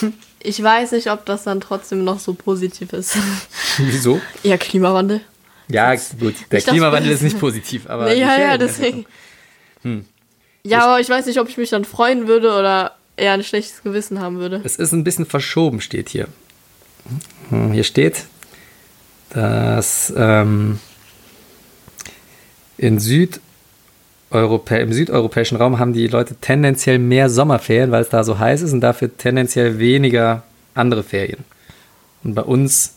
[0.42, 3.16] ich weiß nicht, ob das dann trotzdem noch so positiv ist.
[3.78, 4.20] Wieso?
[4.42, 5.20] ja, Klimawandel.
[5.68, 8.06] Ja, gut, der Klimawandel ist nicht positiv, aber.
[8.06, 9.06] Nee, ja, ja, deswegen.
[9.82, 10.04] Hm.
[10.64, 13.82] Ja, aber ich weiß nicht, ob ich mich dann freuen würde oder eher ein schlechtes
[13.82, 14.60] Gewissen haben würde.
[14.64, 16.28] Es ist ein bisschen verschoben, steht hier.
[17.50, 18.24] Hm, Hier steht,
[19.30, 20.78] dass ähm,
[22.78, 28.38] in Südeuropä im südeuropäischen Raum haben die Leute tendenziell mehr Sommerferien, weil es da so
[28.38, 30.42] heiß ist und dafür tendenziell weniger
[30.74, 31.44] andere Ferien.
[32.22, 32.96] Und bei uns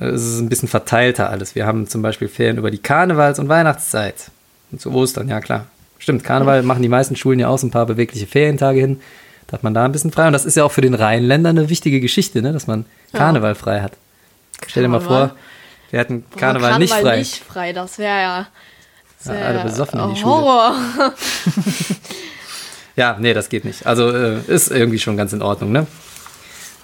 [0.00, 1.54] äh, ist es ein bisschen verteilter alles.
[1.54, 4.30] Wir haben zum Beispiel Ferien über die Karnevals- und Weihnachtszeit.
[4.70, 5.66] Und zu Ostern, ja klar.
[5.98, 9.00] Stimmt, Karneval machen die meisten Schulen ja auch so ein paar bewegliche Ferientage hin.
[9.50, 10.28] Da hat man da ein bisschen frei.
[10.28, 12.52] Und das ist ja auch für den Rheinländer eine wichtige Geschichte, ne?
[12.52, 13.92] dass man Karneval frei hat.
[14.66, 15.28] Stell dir mal Karneval.
[15.28, 15.36] vor,
[15.90, 17.18] wir hätten Boah, Karneval, nicht frei.
[17.18, 18.46] nicht frei, das wäre ja.
[19.18, 20.34] Das Ja, wär alle besoffen in die Schule.
[20.34, 20.74] Horror.
[22.96, 23.86] Ja, nee, das geht nicht.
[23.86, 25.86] Also äh, ist irgendwie schon ganz in Ordnung, ne?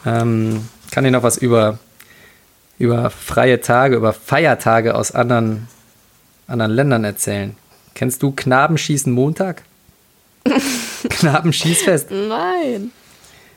[0.06, 1.78] Ähm, kann ich noch was über,
[2.78, 5.68] über freie Tage, über Feiertage aus anderen,
[6.46, 7.54] anderen Ländern erzählen?
[7.94, 9.62] Kennst du Knabenschießen Montag?
[11.18, 12.92] Knabenschießfest Nein.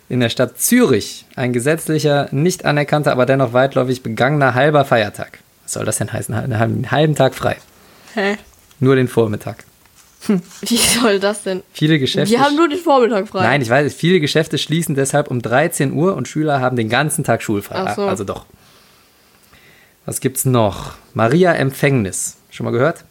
[0.07, 1.25] in der Stadt Zürich.
[1.35, 5.39] Ein gesetzlicher, nicht anerkannter, aber dennoch weitläufig begangener halber Feiertag.
[5.63, 6.33] Was soll das denn heißen?
[6.33, 7.57] Einen halben, Tag frei.
[8.15, 8.37] Hä?
[8.79, 9.65] Nur den Vormittag.
[10.61, 11.63] Wie soll das denn?
[11.73, 12.31] Viele Geschäfte.
[12.31, 13.43] Wir haben nur den Vormittag frei.
[13.43, 17.23] Nein, ich weiß, viele Geschäfte schließen deshalb um 13 Uhr und Schüler haben den ganzen
[17.23, 17.75] Tag schulfrei.
[17.75, 18.03] Ach so.
[18.03, 18.45] Also doch.
[20.05, 20.93] Was gibt's noch?
[21.13, 22.37] Maria Empfängnis.
[22.49, 23.03] Schon mal gehört?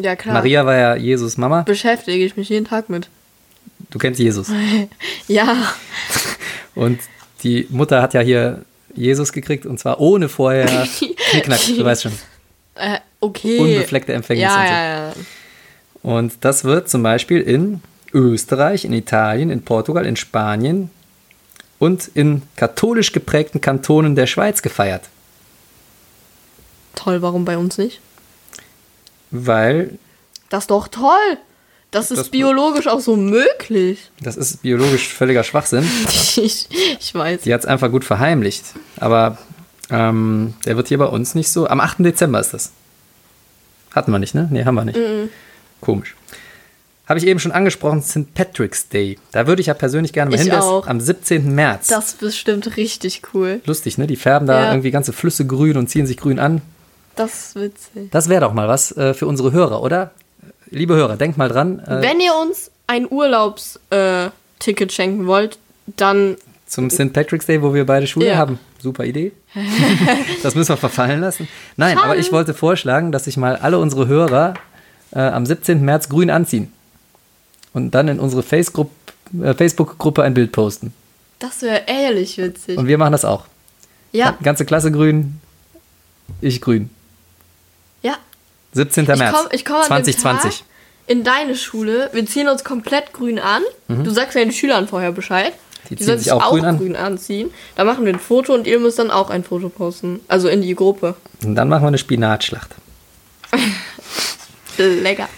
[0.00, 0.34] Ja, klar.
[0.34, 1.62] Maria war ja Jesus Mama.
[1.62, 3.08] Beschäftige ich mich jeden Tag mit.
[3.90, 4.50] Du kennst Jesus.
[5.28, 5.72] Ja.
[6.74, 7.00] Und
[7.42, 10.66] die Mutter hat ja hier Jesus gekriegt und zwar ohne vorher
[11.30, 12.12] Knickknack, du weißt schon.
[12.74, 13.58] Äh, okay.
[13.58, 14.72] Unbefleckte Empfängnis Ja, und so.
[14.72, 15.12] ja, ja.
[16.02, 17.82] Und das wird zum Beispiel in
[18.14, 20.90] Österreich, in Italien, in Portugal, in Spanien
[21.78, 25.02] und in katholisch geprägten Kantonen der Schweiz gefeiert.
[26.94, 28.00] Toll, warum bei uns nicht?
[29.30, 29.98] Weil
[30.48, 31.38] Das ist doch toll.
[31.90, 34.10] Das ist Das- biologisch auch so möglich.
[34.20, 35.88] das ist biologisch völliger Schwachsinn.
[36.36, 36.68] Ich,
[37.00, 37.40] ich weiß.
[37.42, 38.64] Die hat es einfach gut verheimlicht.
[38.98, 39.38] Aber
[39.90, 41.66] ähm, der wird hier bei uns nicht so.
[41.66, 41.96] Am 8.
[42.00, 42.70] Dezember ist das.
[43.94, 44.46] Hatten wir nicht, ne?
[44.52, 44.98] Nee, haben wir nicht.
[45.80, 46.14] Komisch.
[47.08, 48.34] Habe ich eben schon angesprochen, St.
[48.34, 49.18] Patrick's Day.
[49.32, 50.52] Da würde ich ja persönlich gerne mal Ich hin.
[50.52, 50.86] Auch.
[50.86, 51.54] Am 17.
[51.54, 51.86] März.
[51.88, 53.62] Das ist bestimmt richtig cool.
[53.64, 54.06] Lustig, ne?
[54.06, 54.70] Die färben da Ja.
[54.72, 56.60] irgendwie ganze Flüsse grün und ziehen sich grün an.
[57.16, 58.10] Das ist witzig.
[58.10, 60.10] Das wäre doch mal was äh, für unsere Hörer, oder?
[60.70, 61.80] Liebe Hörer, denkt mal dran.
[61.80, 67.12] Äh, Wenn ihr uns ein Urlaubsticket Ticket schenken wollt, dann Zum St.
[67.12, 68.36] Patrick's Day, wo wir beide Schule Ja.
[68.36, 68.58] haben.
[68.80, 69.32] Super Idee.
[70.42, 71.48] das müssen wir verfallen lassen.
[71.76, 72.04] Nein, Schade.
[72.10, 74.54] aber ich wollte vorschlagen, dass sich mal alle unsere Hörer
[75.12, 75.84] äh, am 17.
[75.84, 76.72] März grün anziehen.
[77.72, 80.92] Und dann in unsere äh, Facebook-Gruppe ein Bild posten.
[81.38, 82.76] das wäre ehrlich witzig.
[82.78, 83.46] Und wir machen das auch.
[84.12, 85.40] Ja, Ganze Klasse grün,
[86.40, 86.90] ich grün.
[88.02, 88.16] ja.
[88.72, 89.04] 17.
[89.04, 90.58] Ich März komme komm an dem 2020.
[90.58, 90.66] Tag
[91.08, 92.10] in deine Schule.
[92.12, 93.62] Wir ziehen uns komplett grün an.
[93.88, 95.54] Du sagst deinen Schülern vorher Bescheid.
[95.88, 96.76] Die Die sollen sich auch grün an?
[96.78, 97.50] grün anziehen.
[97.76, 100.20] Da machen wir ein Foto und ihr müsst dann auch ein Foto posten.
[100.28, 101.16] Also in die Gruppe.
[101.42, 102.74] Und dann machen wir eine Spinatschlacht.
[104.78, 105.28] Lecker.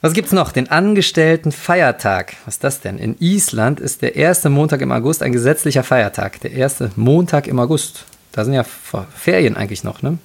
[0.00, 0.52] Was gibt's noch?
[0.52, 2.36] Den angestellten Feiertag.
[2.44, 2.98] Was ist das denn?
[2.98, 6.40] In Island ist der erste Montag im August ein gesetzlicher Feiertag.
[6.42, 8.04] Der erste Montag im August.
[8.30, 10.18] Da sind ja Ferien eigentlich noch, ne?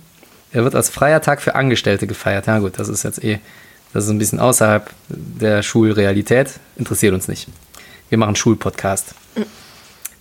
[0.53, 2.47] Er wird als freier Tag für Angestellte gefeiert.
[2.47, 3.39] Ja gut, das ist jetzt eh,
[3.91, 6.51] das ist ein bisschen außerhalb der Schulrealität.
[6.75, 7.47] Interessiert uns nicht.
[8.09, 9.15] Wir machen Schulpodcast.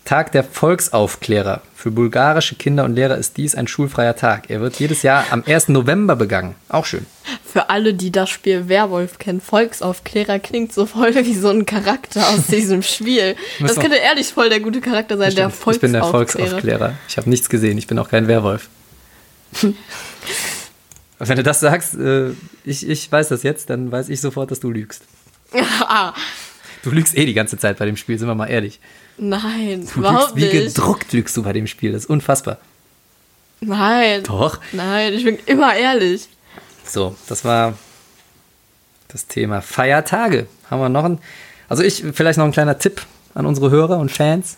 [0.05, 1.61] Tag der Volksaufklärer.
[1.77, 4.51] Für bulgarische Kinder und Lehrer ist dies ein schulfreier Tag.
[4.51, 5.69] Er wird jedes Jahr am 1.
[5.69, 6.55] November begangen.
[6.69, 7.07] Auch schön.
[7.45, 12.29] Für alle, die das Spiel Werwolf kennen, Volksaufklärer klingt so voll wie so ein Charakter
[12.31, 13.37] aus diesem Spiel.
[13.61, 15.75] Das könnte ehrlich voll der gute Charakter sein, der Stimmt.
[15.77, 16.51] Ich bin der Volksaufklärer.
[16.51, 16.95] Volksaufklärer.
[17.09, 17.79] Ich habe nichts gesehen.
[17.79, 18.69] Ich bin auch kein Werwolf.
[21.19, 22.31] Wenn du das sagst, äh,
[22.65, 25.03] ich, ich weiß das jetzt, dann weiß ich sofort, dass du lügst.
[25.83, 26.15] ah,
[26.83, 28.81] Du lügst eh die ganze Zeit bei dem Spiel, sind wir mal ehrlich.
[29.17, 30.75] nein, Du überhaupt lügst wie nicht.
[30.75, 31.93] gedruckt lügst du bei dem Spiel.
[31.93, 32.59] Das ist unfassbar.
[33.61, 34.25] Nein.
[34.25, 34.59] Doch.
[34.73, 36.29] Nein, ich bin immer ehrlich.
[36.85, 37.75] So, das war
[39.07, 40.49] das Thema Feiertage.
[40.69, 41.19] Haben wir noch ein.
[41.69, 43.03] Also ich, vielleicht noch ein kleiner Tipp.
[43.35, 44.57] an unsere Hörer und Fans.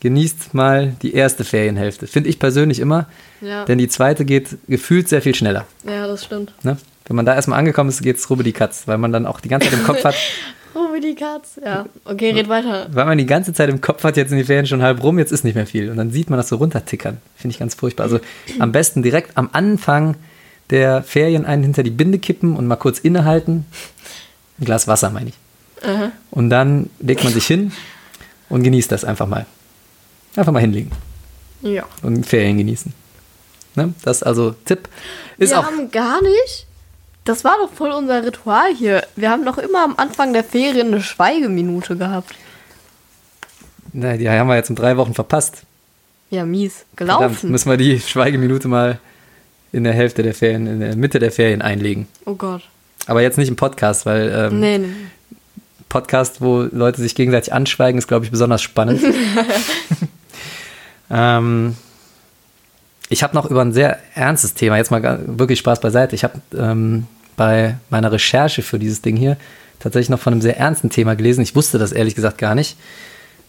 [0.00, 2.06] Genießt mal die erste Ferienhälfte.
[2.06, 3.06] Finde ich persönlich immer.
[3.40, 3.64] Ja.
[3.64, 5.66] Denn die zweite geht gefühlt sehr viel schneller.
[5.84, 6.52] Ja, das stimmt.
[6.62, 6.76] Ne?
[7.06, 9.48] Wenn man da erstmal angekommen ist, geht's rubbe die Katz, weil man dann auch die
[9.48, 10.14] ganze Zeit im Kopf hat,
[10.94, 11.58] wie die Katz.
[11.64, 11.86] Ja.
[12.04, 12.86] Okay, red weiter.
[12.92, 15.18] weil man die ganze Zeit im Kopf hat, jetzt sind die Ferien schon halb rum,
[15.18, 15.90] jetzt ist nicht mehr viel.
[15.90, 17.18] Und dann sieht man das so runtertickern.
[17.36, 18.04] Finde ich ganz furchtbar.
[18.04, 18.20] Also
[18.58, 20.16] am besten direkt am Anfang
[20.70, 23.64] der Ferien einen hinter die Binde kippen und mal kurz innehalten.
[24.60, 25.34] Ein Glas Wasser, meine ich.
[25.82, 26.12] Aha.
[26.30, 27.72] Und dann legt man sich hin
[28.48, 29.46] und genießt das einfach mal.
[30.38, 30.92] Einfach mal hinlegen
[31.62, 31.84] Ja.
[32.02, 32.92] und Ferien genießen.
[33.74, 33.92] Ne?
[34.02, 34.88] Das ist also Tipp.
[35.36, 36.66] Ist wir auch haben gar nicht.
[37.24, 39.04] Das war doch voll unser Ritual hier.
[39.16, 42.34] Wir haben doch immer am Anfang der Ferien eine Schweigeminute gehabt.
[43.92, 45.62] Na, die haben wir jetzt um drei Wochen verpasst.
[46.30, 46.84] Ja, mies.
[46.96, 47.50] Verdammt, Gelaufen.
[47.50, 48.98] müssen wir die Schweigeminute mal
[49.72, 52.06] in der Hälfte der Ferien, in der Mitte der Ferien einlegen.
[52.26, 52.62] Oh Gott.
[53.06, 54.88] Aber jetzt nicht im Podcast, weil ähm, Nee, nee.
[55.88, 59.02] Podcast, wo Leute sich gegenseitig anschweigen, ist, glaube ich, besonders spannend.
[61.10, 61.76] ähm,
[63.08, 66.14] ich habe noch über ein sehr ernstes Thema, jetzt mal wirklich Spaß beiseite.
[66.14, 69.36] Ich habe ähm, bei meiner Recherche für dieses Ding hier
[69.78, 71.40] tatsächlich noch von einem sehr ernsten Thema gelesen.
[71.40, 72.76] Ich wusste das ehrlich gesagt gar nicht.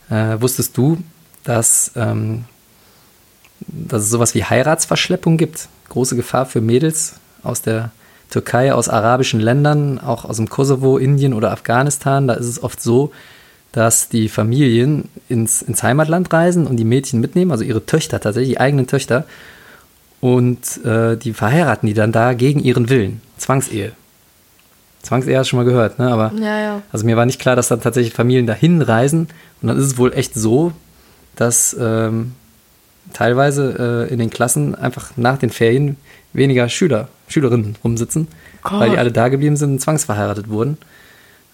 [0.09, 0.99] Äh, wusstest du,
[1.43, 2.45] dass, ähm,
[3.59, 5.67] dass es sowas wie Heiratsverschleppung gibt?
[5.89, 7.91] Große Gefahr für Mädels aus der
[8.29, 12.27] Türkei, aus arabischen Ländern, auch aus dem Kosovo, Indien oder Afghanistan.
[12.27, 13.11] Da ist es oft so,
[13.71, 18.55] dass die Familien ins, ins Heimatland reisen und die Mädchen mitnehmen, also ihre Töchter tatsächlich,
[18.55, 19.25] die eigenen Töchter.
[20.21, 23.21] Und äh, die verheiraten die dann da gegen ihren Willen.
[23.37, 23.93] Zwangsehe.
[25.01, 26.11] Zwangsehe hast du schon mal gehört, ne?
[26.11, 26.81] Aber Ja, ja.
[26.91, 29.29] also mir war nicht klar, dass dann tatsächlich Familien dahin reisen.
[29.61, 30.73] Und dann ist es wohl echt so,
[31.37, 32.33] dass ähm,
[33.13, 35.95] teilweise äh, in den Klassen einfach nach den Ferien
[36.33, 38.27] weniger Schüler, Schülerinnen rumsitzen,
[38.61, 38.79] Gott.
[38.79, 40.77] weil die alle da geblieben sind und zwangsverheiratet wurden.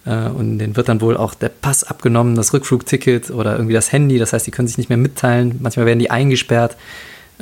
[0.06, 3.92] Äh, und denen wird dann wohl auch der Pass abgenommen, das Rückflugticket oder irgendwie das
[3.92, 4.18] Handy.
[4.18, 5.56] Das heißt, die können sich nicht mehr mitteilen.
[5.60, 6.76] Manchmal werden die eingesperrt.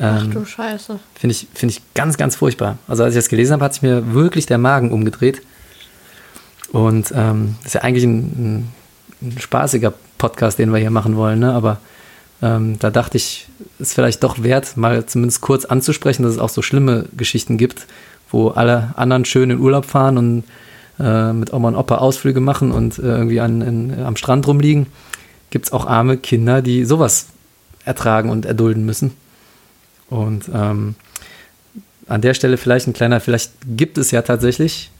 [0.01, 0.99] Ach Ähm, du Scheiße.
[1.15, 2.79] Finde ich, find ich ganz, ganz furchtbar.
[2.89, 5.43] Also als ich das gelesen habe, hat sich mir wirklich der Magen umgedreht.
[6.73, 8.73] Und ähm, das ist ja eigentlich ein, ein,
[9.23, 11.53] ein spaßiger Podcast, den wir hier machen wollen, ne?
[11.53, 11.79] aber
[12.43, 13.47] ähm, da dachte ich,
[13.79, 17.87] ist vielleicht doch wert, mal zumindest kurz anzusprechen, dass es auch so schlimme Geschichten gibt,
[18.31, 20.45] wo alle anderen schön in Urlaub fahren und
[20.99, 24.87] äh, mit Oma und Opa Ausflüge machen und äh, irgendwie an, in, am Strand rumliegen.
[25.51, 27.27] Gibt es auch arme Kinder, die sowas
[27.85, 29.13] ertragen und erdulden müssen.
[30.11, 30.95] Und ähm,
[32.07, 34.91] an der Stelle vielleicht ein kleiner, vielleicht gibt es ja tatsächlich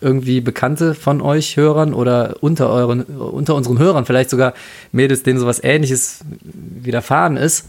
[0.00, 4.52] irgendwie Bekannte von euch Hörern oder unter euren, unter unseren Hörern vielleicht sogar
[4.92, 7.68] Mädels, denen sowas ähnliches widerfahren ist.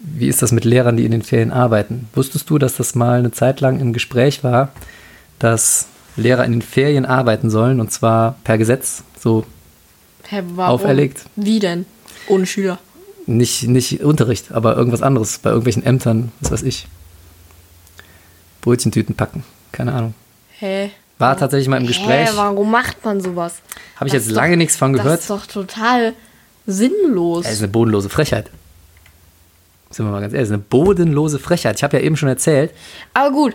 [0.00, 2.08] wie ist das mit Lehrern, die in den Ferien arbeiten?
[2.14, 4.72] Wusstest du, dass das mal eine Zeit lang im Gespräch war,
[5.38, 9.44] dass Lehrer in den Ferien arbeiten sollen und zwar per Gesetz, so
[10.28, 10.42] Hä?
[10.56, 11.24] Auferlegt.
[11.36, 11.86] Wie denn?
[12.28, 12.78] Ohne Schüler.
[13.26, 16.86] nicht, nicht Unterricht, aber irgendwas anderes, bei irgendwelchen Ämtern, was weiß ich.
[18.60, 20.14] Brötchentüten packen, keine Ahnung.
[20.58, 20.90] Hä?
[21.18, 22.28] War tatsächlich mal im Gespräch.
[22.30, 23.56] Hä, warum macht man sowas?
[23.96, 25.20] Habe ich Das jetzt lange doch- nichts von Das gehört.
[25.20, 26.14] ist doch total
[26.66, 27.44] sinnlos.
[27.44, 28.50] Das ist eine bodenlose Frechheit.
[29.90, 31.76] Sind wir mal ganz ehrlich, das ist eine bodenlose Frechheit.
[31.76, 32.72] Ich habe ja eben schon erzählt,
[33.12, 33.54] Aber gut.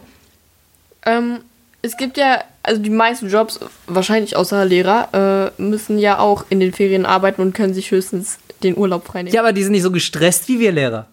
[1.05, 1.39] Ähm,
[1.81, 6.59] es gibt ja, also die meisten Jobs, wahrscheinlich außer Lehrer, äh, müssen ja auch in
[6.59, 9.33] den Ferien arbeiten und können sich höchstens den Urlaub freinehmen.
[9.33, 11.07] ja, aber die sind nicht so gestresst wie wir Lehrer.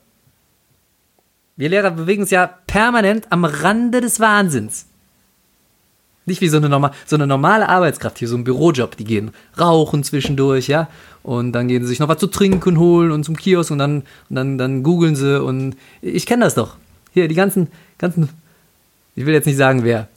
[1.56, 4.86] Wir Lehrer bewegen uns ja permanent am Rande des Wahnsinns.
[6.26, 8.96] Nicht wie so eine, norma so eine normale Arbeitskraft hier, so ein Bürojob.
[8.96, 10.88] Die gehen rauchen zwischendurch, ja.
[11.22, 14.02] Und dann gehen sie sich noch was zu trinken holen und zum Kiosk und dann,
[14.28, 16.76] und dann, dann googeln sie und ich kenne das doch.
[17.14, 18.28] Hier, die ganzen, ganzen,
[19.14, 20.08] ich will jetzt nicht sagen wer.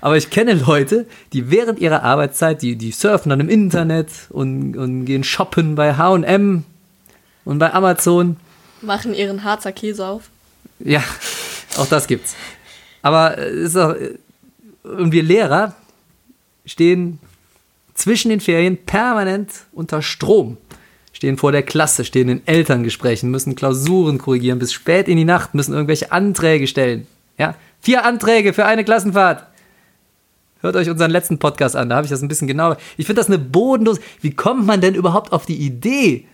[0.00, 4.76] Aber ich kenne Leute, die während ihrer Arbeitszeit, die, die surfen dann im Internet und,
[4.76, 6.64] und gehen shoppen bei HM
[7.44, 8.36] und bei Amazon.
[8.82, 10.30] Machen ihren Harzer Käse auf.
[10.78, 11.02] Ja,
[11.76, 12.34] auch das gibt's.
[13.02, 13.94] Aber es ist auch,
[14.82, 15.74] und wir Lehrer
[16.64, 17.18] stehen
[17.94, 20.56] zwischen den Ferien permanent unter Strom.
[21.12, 25.54] Stehen vor der Klasse, stehen in Elterngesprächen, müssen Klausuren korrigieren bis spät in die Nacht,
[25.54, 27.06] müssen irgendwelche Anträge stellen.
[27.38, 27.54] Ja,
[27.86, 29.46] vier Anträge für eine Klassenfahrt.
[30.60, 32.78] Hört euch unseren letzten Podcast an, da habe ich das ein bisschen genauer.
[32.96, 34.00] Ich finde das eine bodenlose.
[34.20, 36.26] Wie kommt man denn überhaupt auf die Idee?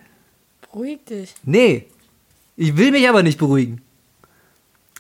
[0.63, 1.35] Beruhig dich.
[1.45, 1.89] Nee,
[2.57, 3.83] ich will mich aber nicht beruhigen.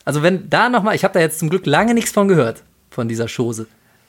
[0.04, 3.08] Also wenn da nochmal, ich habe da jetzt zum Glück lange nichts von gehört, von
[3.08, 3.66] dieser Chose.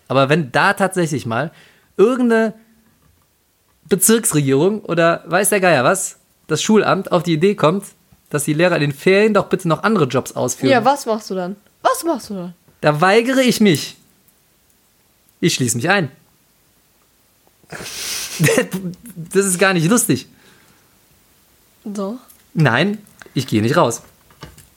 [0.10, 1.50] Aber wenn da tatsächlich mal
[1.96, 2.56] irgendeine
[3.88, 7.86] Bezirksregierung oder weiß der Geier was, das Schulamt auf die Idee kommt,
[8.30, 10.72] dass die Lehrer in den Ferien doch bitte noch andere Jobs ausführen.
[10.72, 11.56] Ja, was machst du dann?
[11.84, 12.54] Was machst du dann?
[12.82, 13.98] Da weigere ich mich.
[15.39, 16.12] Ich schließe mich ein.
[19.15, 20.28] Das ist gar nicht lustig.
[21.86, 22.17] So.
[22.56, 22.98] Nein,
[23.36, 24.02] ich gehe nicht raus.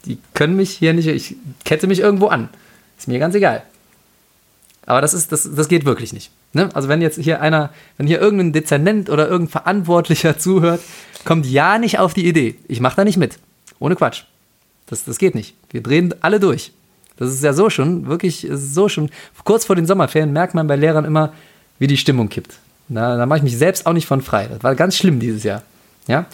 [0.04, 2.50] Die können mich hier nicht, ich kette mich irgendwo an.
[2.98, 3.62] Ist mir ganz egal.
[4.84, 6.30] Aber das ist, das, das geht wirklich nicht.
[6.52, 6.68] Ne?
[6.74, 10.80] Also wenn jetzt hier einer, wenn hier irgendein Dezernent oder irgendein Verantwortlicher zuhört,
[11.24, 12.56] kommt ja nicht auf die Idee.
[12.68, 13.38] Ich mache da nicht mit.
[13.78, 14.24] Ohne Quatsch.
[14.86, 15.54] Das, das geht nicht.
[15.70, 16.72] Wir drehen alle durch.
[17.16, 19.10] Das ist ja so schon, wirklich so schon.
[19.44, 21.32] Kurz vor den Sommerferien merkt man bei Lehrern immer,
[21.78, 22.58] wie die Stimmung kippt.
[22.88, 24.48] Da, da mache ich mich selbst auch nicht von frei.
[24.48, 25.62] Das war ganz schlimm dieses Jahr.
[26.06, 26.26] Ja?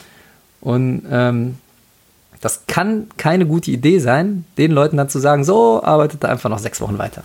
[0.61, 1.57] Und ähm,
[2.41, 6.51] das kann keine gute Idee sein, den Leuten dann zu sagen, so arbeitet er einfach
[6.51, 7.23] noch sechs Wochen weiter.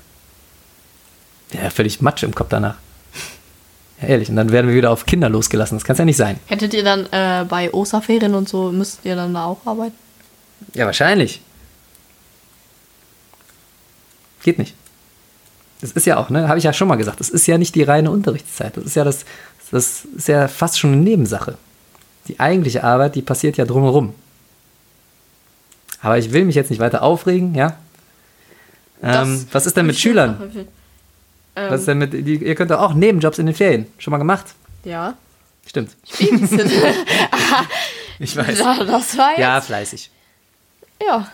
[1.51, 2.75] Ja, völlig Matsch im Kopf danach.
[4.01, 4.29] Ja, ehrlich.
[4.29, 5.77] Und dann werden wir wieder auf Kinder losgelassen.
[5.77, 6.39] Das kann es ja nicht sein.
[6.45, 9.95] Hättet ihr dann äh, bei Osterferien und so, müsstet ihr dann da auch arbeiten?
[10.73, 11.41] Ja, wahrscheinlich.
[14.47, 14.75] Geht nicht.
[15.81, 17.75] Das ist ja auch, ne, habe ich ja schon mal gesagt, das ist ja nicht
[17.75, 18.77] die reine Unterrichtszeit.
[18.77, 19.25] Das ist ja das,
[19.71, 21.57] das ist ja fast schon eine Nebensache.
[22.29, 24.15] Die eigentliche Arbeit, die passiert ja drumherum.
[26.01, 27.75] Aber ich will mich jetzt nicht weiter aufregen, ja.
[29.03, 30.49] Ähm, was ist denn mit Schülern?
[31.57, 33.87] Ähm, Was ist denn mit, die, ihr könnt doch auch Nebenjobs in den Ferien.
[33.97, 34.45] Schon mal gemacht?
[34.85, 35.15] ja.
[35.65, 35.97] Stimmt.
[38.19, 38.59] Ich weiß.
[38.59, 39.39] Ja, das war jetzt.
[39.39, 40.09] Ja, fleißig.
[41.05, 41.27] ja.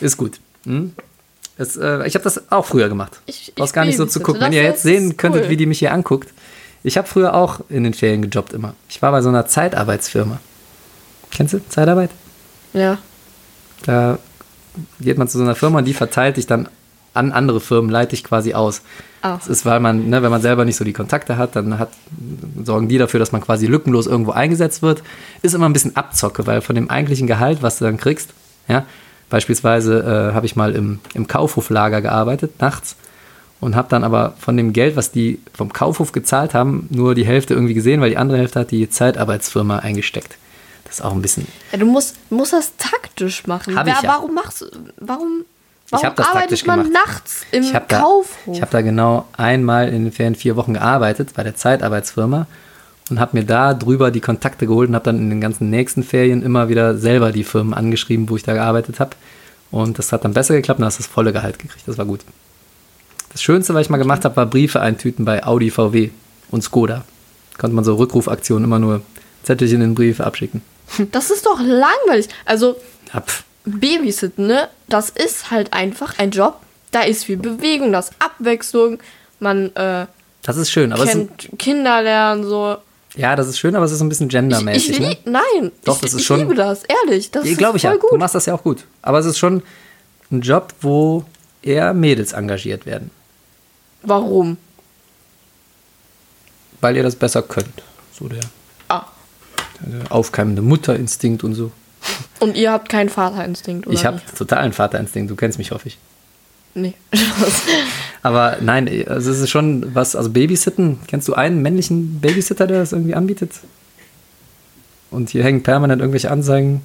[0.00, 0.38] Ist gut.
[0.64, 0.94] Hm?
[1.60, 3.20] Das, äh, ich habe das auch früher gemacht.
[3.26, 4.40] Ich- ich gar nicht so zu gucken.
[4.40, 5.50] Wenn ihr jetzt sehen könntet, cool.
[5.50, 6.32] wie die mich hier anguckt.
[6.82, 8.72] Ich habe früher auch in den Ferien gejobbt immer.
[8.88, 10.40] Ich war bei so einer Zeitarbeitsfirma.
[11.30, 12.08] Kennst du Zeitarbeit?
[12.72, 12.96] Ja.
[13.84, 14.18] Da
[15.00, 16.66] geht man zu so einer Firma und die verteilt dich dann
[17.12, 18.80] an andere Firmen, leite ich quasi aus.
[19.20, 19.36] Ah.
[19.36, 21.90] Das ist, weil man, ne, wenn man selber nicht so die Kontakte hat, dann hat,
[22.64, 25.02] sorgen die dafür, dass man quasi lückenlos irgendwo eingesetzt wird.
[25.42, 28.30] Ist immer ein bisschen Abzocke, weil von dem eigentlichen Gehalt, was du dann kriegst,
[28.66, 28.86] ja,
[29.30, 32.96] beispielsweise äh, habe ich mal im, im Kaufhoflager gearbeitet, nachts,
[33.60, 37.26] und habe dann aber von dem Geld, was die vom Kaufhof gezahlt haben, nur die
[37.26, 40.36] Hälfte irgendwie gesehen, weil die andere Hälfte hat die Zeitarbeitsfirma eingesteckt.
[40.84, 43.76] Das ist auch ein bisschen ja du musst, musst das taktisch machen.
[43.78, 44.08] Hab ich ja.
[44.08, 44.66] Warum machst du.
[44.98, 45.44] Warum,
[45.86, 47.06] Ich warum hab das arbeitet taktisch man gemacht.
[47.06, 48.36] nachts im Ich habe da, Kaufhof?
[48.52, 52.46] ich hab da genau einmal in den Ferien vier Wochen gearbeitet bei der Zeitarbeitsfirma
[53.10, 56.02] und habe mir da drüber die Kontakte geholt und habe dann in den ganzen nächsten
[56.02, 59.16] Ferien immer wieder selber die Firmen angeschrieben, wo ich da gearbeitet habe.
[59.70, 61.86] Und das hat dann besser geklappt und hast das volle Gehalt gekriegt.
[61.86, 62.20] Das war gut.
[63.32, 66.10] Das Schönste, was ich mal gemacht habe, war Briefe eintüten bei Audi, VW
[66.50, 67.04] und Skoda.
[67.58, 69.02] Konnte man so Rückrufaktionen immer nur
[69.42, 70.62] Zettelchen in den Brief abschicken.
[71.12, 72.28] das ist doch langweilig.
[72.44, 72.76] Also,
[73.12, 73.22] Ja.
[73.64, 74.68] Babysitten, ne?
[74.88, 76.60] Das ist halt einfach ein Job.
[76.90, 78.98] Da ist viel Bewegung, das ist Abwechslung.
[79.38, 80.06] Man äh,
[80.42, 82.78] Das ist schön, aber es kennt Kinder lernen, so.
[83.16, 84.90] Ja, das ist schön, aber es ist ein bisschen Ich, gendermäßig.
[84.90, 85.08] ich ne?
[85.10, 87.30] lieb, nein, Doch, ich, das ist ich schon- liebe das, ehrlich.
[87.30, 87.96] Das glaube ich voll ja.
[87.96, 88.12] gut.
[88.12, 88.84] Du machst das ja auch gut.
[89.02, 89.62] Aber es ist schon
[90.30, 91.24] ein Job, wo
[91.62, 93.10] eher Mädels engagiert werden,
[94.02, 94.56] Warum?
[96.80, 97.82] weil ihr das besser könnt.
[98.18, 98.40] So der,
[98.88, 99.04] Ah.
[99.80, 101.72] der aufkeimende Mutterinstinkt und so.
[102.38, 103.94] Und ihr habt keinen Vaterinstinkt, oder?
[103.94, 105.30] ich habe totalen Vaterinstinkt.
[105.30, 105.98] Du kennst mich, hoffe ich.
[106.74, 106.94] Nee.
[108.22, 112.78] Aber nein, also es ist schon was, also Babysitten, kennst du einen männlichen Babysitter, der
[112.78, 113.52] das irgendwie anbietet?
[115.10, 116.82] Und hier hängen permanent irgendwelche Anzeigen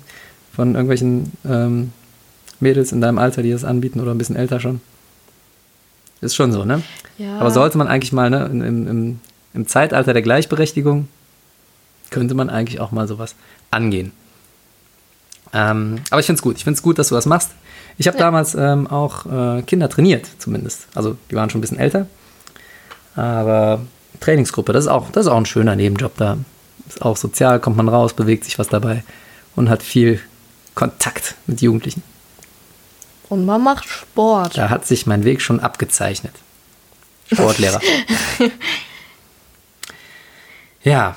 [0.54, 1.92] von irgendwelchen ähm,
[2.60, 4.82] Mädels in deinem Alter, die das anbieten oder ein bisschen älter schon.
[6.22, 6.82] Ist schon so, ne?
[7.18, 7.38] Ja.
[7.38, 9.20] Aber sollte man eigentlich mal, ne, im, im,
[9.54, 11.08] im Zeitalter der Gleichberechtigung,
[12.10, 13.36] könnte man eigentlich auch mal sowas
[13.72, 14.12] angehen.
[15.54, 16.58] Ähm, aber ich finde es gut.
[16.58, 17.52] Ich finde es gut, dass du das machst.
[17.98, 18.26] Ich habe Ja.
[18.26, 20.88] damals ähm, auch äh, Kinder trainiert, zumindest.
[20.96, 22.08] Also die waren schon ein bisschen älter.
[23.16, 23.82] Aber
[24.20, 26.38] Trainingsgruppe, das ist auch, das ist auch ein schöner Nebenjob da.
[26.88, 29.04] Ist auch sozial, kommt man raus, bewegt sich was dabei
[29.56, 30.20] und hat viel
[30.76, 32.04] Kontakt mit Jugendlichen.
[33.30, 34.58] Und man macht Sport.
[34.58, 36.34] Da hat sich mein Weg schon abgezeichnet.
[37.32, 37.82] Sportlehrer.
[40.84, 41.16] ja,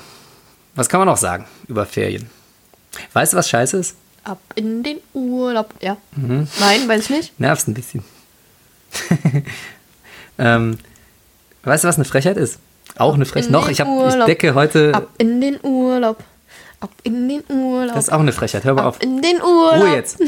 [0.75, 2.29] was kann man noch sagen über Ferien?
[3.13, 3.95] Weißt du, was scheiße ist?
[4.29, 5.73] Ab in den Urlaub.
[5.81, 5.97] Ja.
[6.15, 6.47] Mhm.
[6.59, 7.39] Nein, weiß ich nicht.
[7.39, 8.03] Nervst ein bisschen.
[10.37, 10.77] ähm,
[11.63, 12.59] weißt du, was eine Frechheit ist?
[12.95, 13.49] Auch eine Frechheit.
[13.49, 14.93] Noch, ich, hab, ich decke heute.
[14.93, 16.23] Ab in den Urlaub.
[16.79, 17.95] Ab in den Urlaub.
[17.95, 18.65] Das ist auch eine Frechheit.
[18.65, 18.97] Hör mal auf.
[18.97, 19.81] Ab in den Urlaub.
[19.81, 20.19] Ruhe jetzt.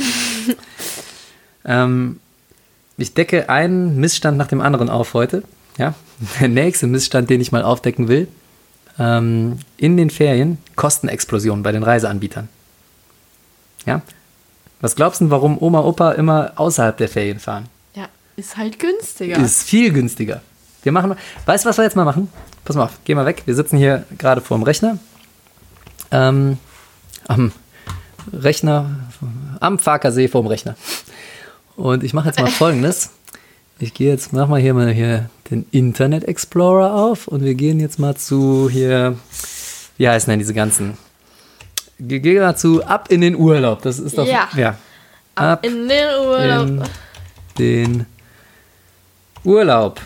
[1.66, 2.20] ähm,
[2.98, 5.44] ich decke einen Missstand nach dem anderen auf heute.
[5.78, 5.94] Ja?
[6.40, 8.28] Der nächste Missstand, den ich mal aufdecken will,
[8.98, 12.50] ähm, in den Ferien Kostenexplosion bei den Reiseanbietern.
[13.86, 14.02] Ja?
[14.82, 17.68] Was glaubst du, warum Oma, Opa immer außerhalb der Ferien fahren?
[17.94, 19.38] Ja, ist halt günstiger.
[19.38, 20.42] Ist viel günstiger.
[20.84, 21.16] Wir machen,
[21.46, 22.30] weißt du, was wir jetzt mal machen?
[22.66, 23.44] Pass mal auf, geh mal weg.
[23.46, 24.98] Wir sitzen hier gerade vor dem Rechner.
[26.10, 26.58] Ähm,
[27.28, 27.52] am
[28.34, 28.90] Rechner,
[29.60, 30.76] am Farkasee vor dem Rechner.
[31.76, 33.12] Und ich mache jetzt mal folgendes.
[33.80, 37.80] Ich gehe jetzt, mach mal hier mal hier den Internet Explorer auf und wir gehen
[37.80, 39.18] jetzt mal zu hier,
[39.98, 40.98] wie heißen denn diese ganzen?
[42.08, 43.82] Ge- Geh mal zu ab in den Urlaub.
[43.82, 44.48] Das ist doch, Ja.
[44.56, 44.76] ja.
[45.36, 46.68] Ab in den Urlaub.
[46.68, 46.84] in
[47.58, 48.06] den
[49.44, 50.00] Urlaub.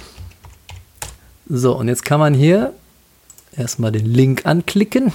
[1.48, 2.74] So, und jetzt kann man hier
[3.58, 5.14] erstmal den Link anklicken.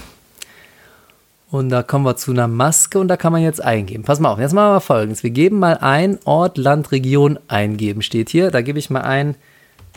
[1.50, 4.04] Und da kommen wir zu einer Maske und da kann man jetzt eingeben.
[4.04, 5.24] Pass mal auf, jetzt machen wir folgendes.
[5.24, 8.02] Wir geben mal ein Ort, Land, Region eingeben.
[8.02, 9.34] Steht hier, da gebe ich mal ein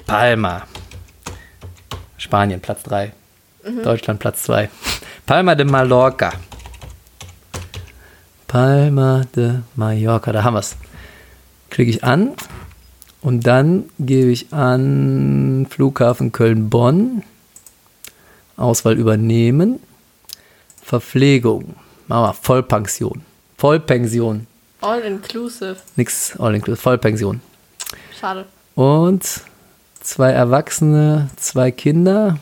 [0.08, 0.64] Palma.
[2.18, 3.12] Spanien, Platz 3.
[3.84, 4.70] Deutschland, Platz 2.
[5.28, 6.34] Palma de Mallorca.
[8.54, 10.76] Palma de Mallorca, da haben wir es.
[11.72, 12.34] Klicke ich an
[13.24, 17.24] und dann gebe ich an Flughafen Köln-Bonn,
[18.56, 19.80] Auswahl übernehmen,
[20.84, 21.74] Verpflegung,
[22.08, 23.26] machen wir Vollpension,
[23.58, 24.46] Vollpension,
[24.82, 25.78] All inclusive.
[25.96, 27.42] nix all inclusive, Vollpension.
[28.20, 28.46] Schade.
[28.76, 29.42] Und
[30.00, 32.38] zwei Erwachsene, zwei Kinder,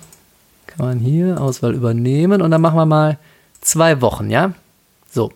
[0.68, 3.18] kann man hier Auswahl übernehmen und dann machen wir mal
[3.62, 4.52] zwei Wochen, ja?
[5.10, 5.32] So.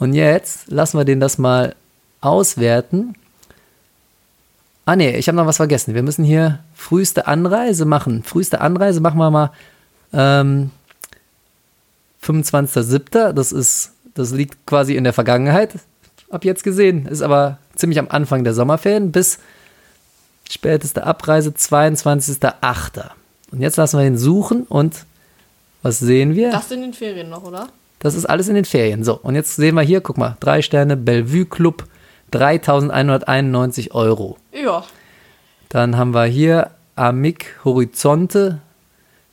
[0.00, 1.76] Und jetzt lassen wir den das mal
[2.20, 3.14] auswerten.
[4.86, 5.94] Ah nee, ich habe noch was vergessen.
[5.94, 8.24] Wir müssen hier früheste Anreise machen.
[8.24, 9.52] Früheste Anreise machen wir mal
[10.12, 10.70] ähm,
[12.24, 13.32] 25.07.
[13.32, 13.52] Das
[14.14, 15.74] das liegt quasi in der Vergangenheit,
[16.30, 17.06] ab jetzt gesehen.
[17.06, 19.38] Ist aber ziemlich am Anfang der Sommerferien bis
[20.50, 23.10] späteste Abreise 22.08.
[23.52, 25.04] Und jetzt lassen wir ihn suchen und
[25.82, 26.50] was sehen wir?
[26.50, 27.68] Das in den Ferien noch, oder?
[28.00, 29.04] Das ist alles in den Ferien.
[29.04, 31.84] So, und jetzt sehen wir hier, guck mal, drei Sterne Bellevue Club,
[32.32, 34.38] 3.191 Euro.
[34.52, 34.84] Ja.
[35.68, 38.58] Dann haben wir hier Amic Horizonte,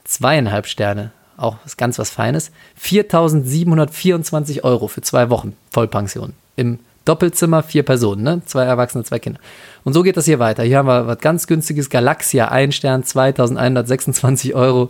[0.04, 1.12] zweieinhalb Sterne.
[1.38, 2.52] Auch ist ganz was Feines.
[2.82, 6.34] 4.724 Euro für zwei Wochen Vollpension.
[6.56, 8.42] Im Doppelzimmer vier Personen, ne?
[8.46, 9.40] Zwei Erwachsene, zwei Kinder.
[9.86, 10.64] Und so geht das hier weiter.
[10.64, 11.90] Hier haben wir was ganz günstiges.
[11.90, 14.90] Galaxia, ein Stern, 2.126 Euro.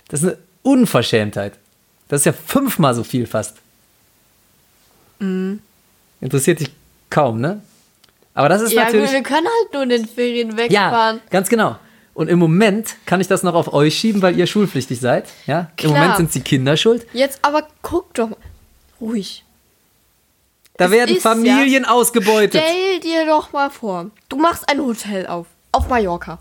[0.09, 1.55] Das ist eine Unverschämtheit.
[2.09, 3.57] Das ist ja fünfmal so viel fast.
[5.21, 5.27] Ja,
[6.21, 6.71] Interessiert dich
[7.09, 7.63] kaum, ne?
[8.35, 9.07] Aber das ist Ja, natürlich.
[9.07, 11.21] gut, wir können halt nur in den Ferien Ja, wegfahren.
[11.31, 11.77] ganz genau.
[12.13, 15.27] Und im Moment kann ich das noch auf euch schieben, weil ihr schulpflichtig seid.
[15.47, 15.71] Ja?
[15.71, 15.93] Im Klar.
[15.93, 17.07] Moment sind die Kinder schuld.
[17.15, 18.37] Jetzt aber guck doch mal.
[19.01, 19.43] Ruhig.
[20.77, 22.63] Da Es werden ist Familien ausgebeutet.
[22.63, 26.39] Stell dir doch mal vor, du machst ein Hotel auf, auf Mallorca.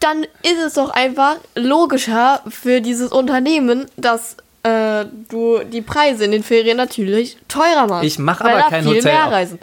[0.00, 6.32] Dann ist es doch einfach logischer für dieses Unternehmen, dass äh, du die Preise in
[6.32, 8.04] den Ferien natürlich teurer machst.
[8.04, 9.32] Ich mach weil aber kein viel Hotel mehr auf.
[9.32, 9.58] reisen.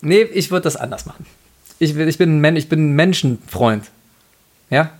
[0.00, 1.26] Nee, ich würde das anders machen.
[1.78, 3.90] Ich, ich, bin ein ich bin ein Menschenfreund.
[4.70, 4.90] Ja?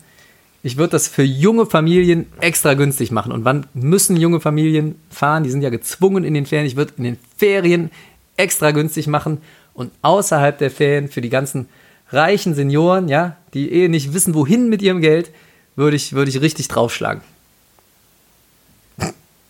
[0.62, 3.32] Ich würde das für junge Familien extra günstig machen.
[3.32, 5.44] Und wann müssen junge Familien fahren?
[5.44, 6.66] Die sind ja gezwungen in den Ferien.
[6.66, 7.90] Ich würde in den Ferien
[8.36, 9.42] extra günstig machen
[9.74, 11.68] und außerhalb der Ferien für die ganzen
[12.14, 15.30] reichen Senioren, ja, die eh nicht wissen, wohin mit ihrem Geld,
[15.76, 17.22] würde ich, würde ich richtig draufschlagen.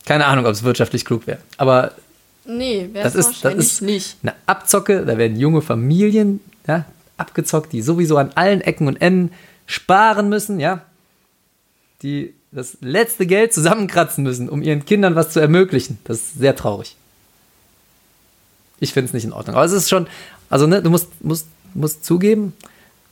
[0.06, 1.38] Keine Ahnung, ob es wirtschaftlich klug wäre.
[1.56, 1.92] Aber
[2.46, 4.18] Nee, wäre das ist, das ist nicht.
[4.22, 6.84] eine Abzocke, da werden junge Familien ja,
[7.16, 9.32] abgezockt, die sowieso an allen Ecken und Enden
[9.66, 10.82] sparen müssen, ja,
[12.02, 15.98] die das letzte Geld zusammenkratzen müssen, um ihren Kindern was zu ermöglichen.
[16.04, 16.96] Das ist sehr traurig.
[18.78, 19.56] Ich finde es nicht in Ordnung.
[19.56, 20.06] Aber es ist schon,
[20.50, 22.54] also ne, du musst, musst, musst zugeben,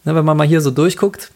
[0.05, 1.31] ne, wenn man mal hier so durchguckt,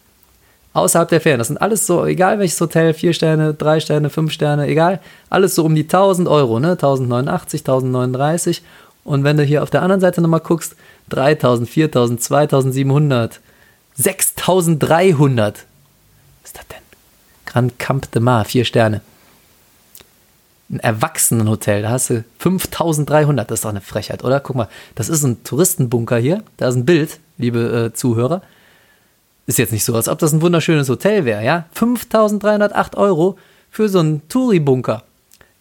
[0.72, 4.32] außerhalb der Ferien, das sind alles so, egal welches Hotel, vier Sterne, drei Sterne, fünf
[4.32, 5.00] Sterne, egal,
[5.30, 8.62] alles so um die 1000 Euro, ne, 1089, 1039.
[9.04, 10.74] Und wenn du hier auf der anderen Seite nochmal guckst,
[11.10, 13.40] 3000, 4000, 2700,
[13.94, 15.54] 6300.
[16.42, 16.82] Was ist das denn?
[17.46, 19.00] Grand Camp de Mar, vier Sterne.
[20.68, 23.48] Ein Erwachsenenhotel, da hast du 5300.
[23.48, 24.40] Das ist doch eine Frechheit, oder?
[24.40, 26.42] Guck mal, das ist ein Touristenbunker hier.
[26.56, 28.42] Da ist ein Bild, liebe äh, Zuhörer.
[29.46, 31.66] Ist jetzt nicht so, als ob das ein wunderschönes Hotel wäre, ja?
[31.72, 33.38] 5308 Euro
[33.70, 35.04] für so einen Touri-Bunker.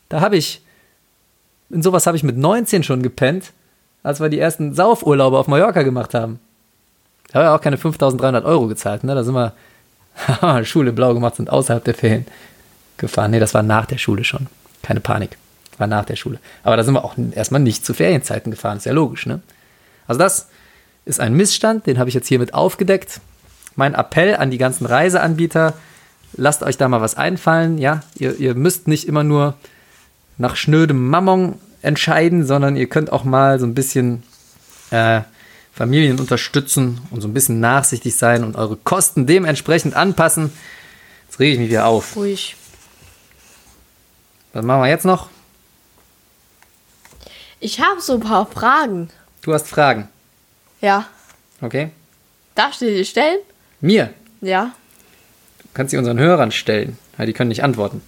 [0.10, 0.62] Da habe ich,
[1.70, 3.52] in sowas habe ich mit 19 schon gepennt,
[4.02, 6.40] als wir die ersten Saufurlaube auf Mallorca gemacht haben.
[7.32, 9.14] Da habe ich auch keine 5300 Euro gezahlt, ne?
[9.14, 9.54] Da sind wir
[10.66, 12.26] Schule blau gemacht, sind außerhalb der Ferien
[12.98, 13.32] gefahren.
[13.32, 14.48] Nee, das war nach der Schule schon.
[14.86, 15.38] Keine Panik.
[15.80, 16.40] War nach der Schule.
[16.64, 18.78] Aber da sind wir auch erstmal nicht zu Ferienzeiten gefahren.
[18.78, 19.42] Ist ja logisch, ne?
[20.08, 20.48] Also das
[21.06, 23.20] ist ein Missstand, den habe ich jetzt hiermit aufgedeckt.
[23.76, 25.74] Mein Appell an die ganzen Reiseanbieter,
[26.34, 28.02] lasst euch da mal was einfallen, ja?
[28.14, 29.56] Ihr, ihr müsst nicht immer nur
[30.38, 34.22] nach schnödem Mammon entscheiden, sondern ihr könnt auch mal so ein bisschen
[34.92, 35.22] äh,
[35.74, 40.52] Familien unterstützen und so ein bisschen nachsichtig sein und eure Kosten dementsprechend anpassen.
[41.28, 42.16] Jetzt rege ich mich wieder auf.
[42.16, 42.56] Ruhig.
[44.56, 45.28] Was machen wir jetzt noch?
[47.60, 49.10] Ich habe so ein paar Fragen.
[49.42, 50.08] Du hast Fragen,
[50.80, 51.08] Ja.
[51.62, 51.90] okay?
[52.56, 53.40] Darfst du die stellen?
[53.82, 54.14] Mir.
[54.40, 54.72] Ja.
[55.62, 56.98] Du kannst sie unseren Hörern stellen.
[57.18, 58.02] Ja, die können nicht antworten.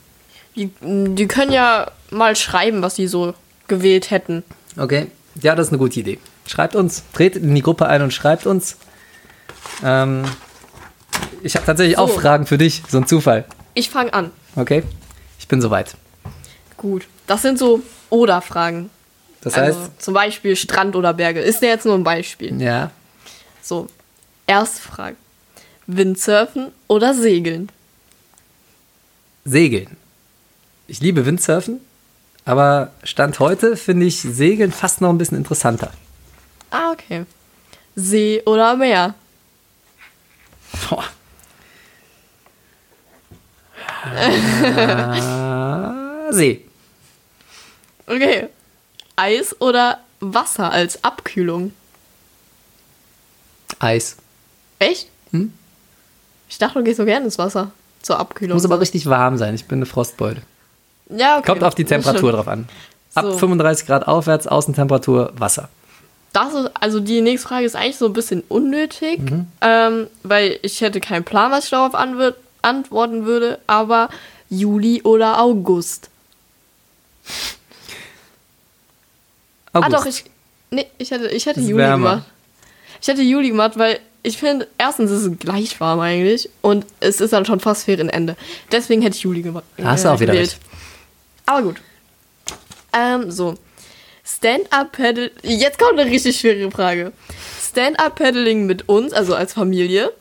[0.55, 3.33] Die, die können ja mal schreiben, was sie so
[3.67, 4.43] gewählt hätten.
[4.77, 5.07] Okay.
[5.41, 6.17] Ja, das ist eine gute Idee.
[6.45, 8.77] Schreibt uns, tretet in die Gruppe ein und schreibt uns.
[9.83, 10.23] Ähm,
[11.43, 12.19] ich habe tatsächlich auch So.
[12.21, 13.43] Fragen für dich, so ein Zufall.
[13.73, 14.31] Ich fange an.
[14.55, 14.83] Okay?
[15.39, 15.97] Ich bin soweit.
[16.77, 17.07] Gut.
[17.25, 18.89] Das sind so Oder-Fragen.
[19.41, 21.41] Das heißt, Also, zum Beispiel Strand oder Berge.
[21.41, 22.59] Ist ja jetzt nur ein Beispiel.
[22.61, 22.91] ja,
[23.61, 23.87] So.
[24.45, 25.15] Erste Frage.
[25.87, 27.69] Windsurfen oder Segeln?
[29.45, 29.97] Segeln.
[30.87, 31.79] Ich liebe Windsurfen,
[32.45, 35.91] aber Stand heute finde ich Segeln fast noch ein bisschen interessanter.
[36.71, 37.25] Ah, okay.
[37.95, 39.15] See oder Meer?
[40.89, 41.03] Boah.
[44.13, 45.21] äh,
[46.33, 46.66] See.
[48.07, 48.47] Okay.
[49.15, 51.73] Eis oder Wasser als Abkühlung?
[53.79, 54.17] Eis.
[54.79, 55.07] Echt?
[55.31, 55.53] Hm?
[56.49, 58.55] Ich dachte, du gehst so gerne ins Wasser zur Abkühlung.
[58.55, 59.53] Muss aber richtig warm sein.
[59.55, 60.41] Ich bin eine Frostbeule.
[61.09, 61.47] ja, okay.
[61.47, 62.67] Kommt auf die Temperatur drauf an.
[63.15, 63.37] Ab So.
[63.37, 65.69] 35 Grad aufwärts, Außentemperatur, Wasser.
[66.33, 69.47] Das ist, also die nächste Frage ist eigentlich so ein bisschen unnötig, Mhm.
[69.61, 74.09] ähm, weil ich hätte keinen Plan, was ich darauf antworten würde, aber
[74.49, 76.09] Juli oder August?
[79.73, 79.93] August.
[79.93, 80.23] Ah doch, ich,
[80.71, 82.09] nee, ich hätte, ich hätte Juli wärmer.
[82.09, 82.29] gemacht.
[83.01, 87.21] Ich hätte Juli gemacht, weil ich finde, erstens ist es gleich warm eigentlich und es
[87.21, 88.35] ist dann schon fast Ferienende.
[88.71, 89.63] Deswegen hätte ich Juli gemacht.
[89.81, 90.57] Hast du auch wieder recht.
[91.45, 91.77] Aber gut.
[92.93, 93.55] Ähm, so.
[94.25, 95.31] Stand-up-Paddle.
[95.43, 97.13] Jetzt kommt eine richtig schwere Frage.
[97.69, 100.11] Stand-up-Paddling mit uns, also als Familie.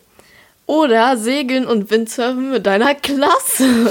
[0.67, 3.65] Oder Segeln und Windsurfen mit deiner Klasse.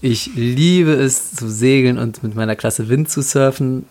[0.00, 3.86] Ich liebe es zu segeln und mit meiner Klasse Wind zu surfen.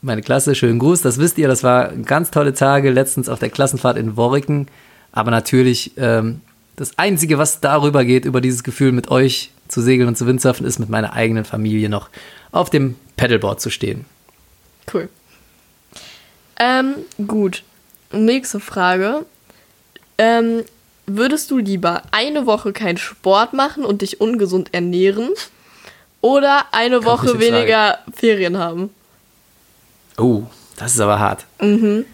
[0.00, 3.50] Meine Klasse, schönen Gruß, das wisst ihr, das war ganz tolle Tage letztens auf der
[3.50, 4.68] Klassenfahrt in Worriken.
[5.12, 6.40] Aber natürlich, ähm,
[6.76, 10.64] das Einzige, was darüber geht, über dieses Gefühl mit euch zu segeln und zu Windsurfen,
[10.64, 12.08] ist mit meiner eigenen Familie noch
[12.52, 14.06] auf dem Paddleboard zu stehen.
[14.92, 15.10] Cool.
[16.58, 16.94] Ähm,
[17.26, 17.62] gut.
[18.12, 19.26] Nächste Frage.
[20.16, 20.62] Ähm,
[21.16, 25.30] würdest du lieber eine Woche keinen Sport machen und dich ungesund ernähren
[26.20, 27.62] oder eine Woche Komplizierte Frage.
[27.62, 28.90] weniger Ferien haben?
[30.18, 30.42] Oh,
[30.76, 31.46] das ist aber hart.
[31.60, 32.04] Mhm.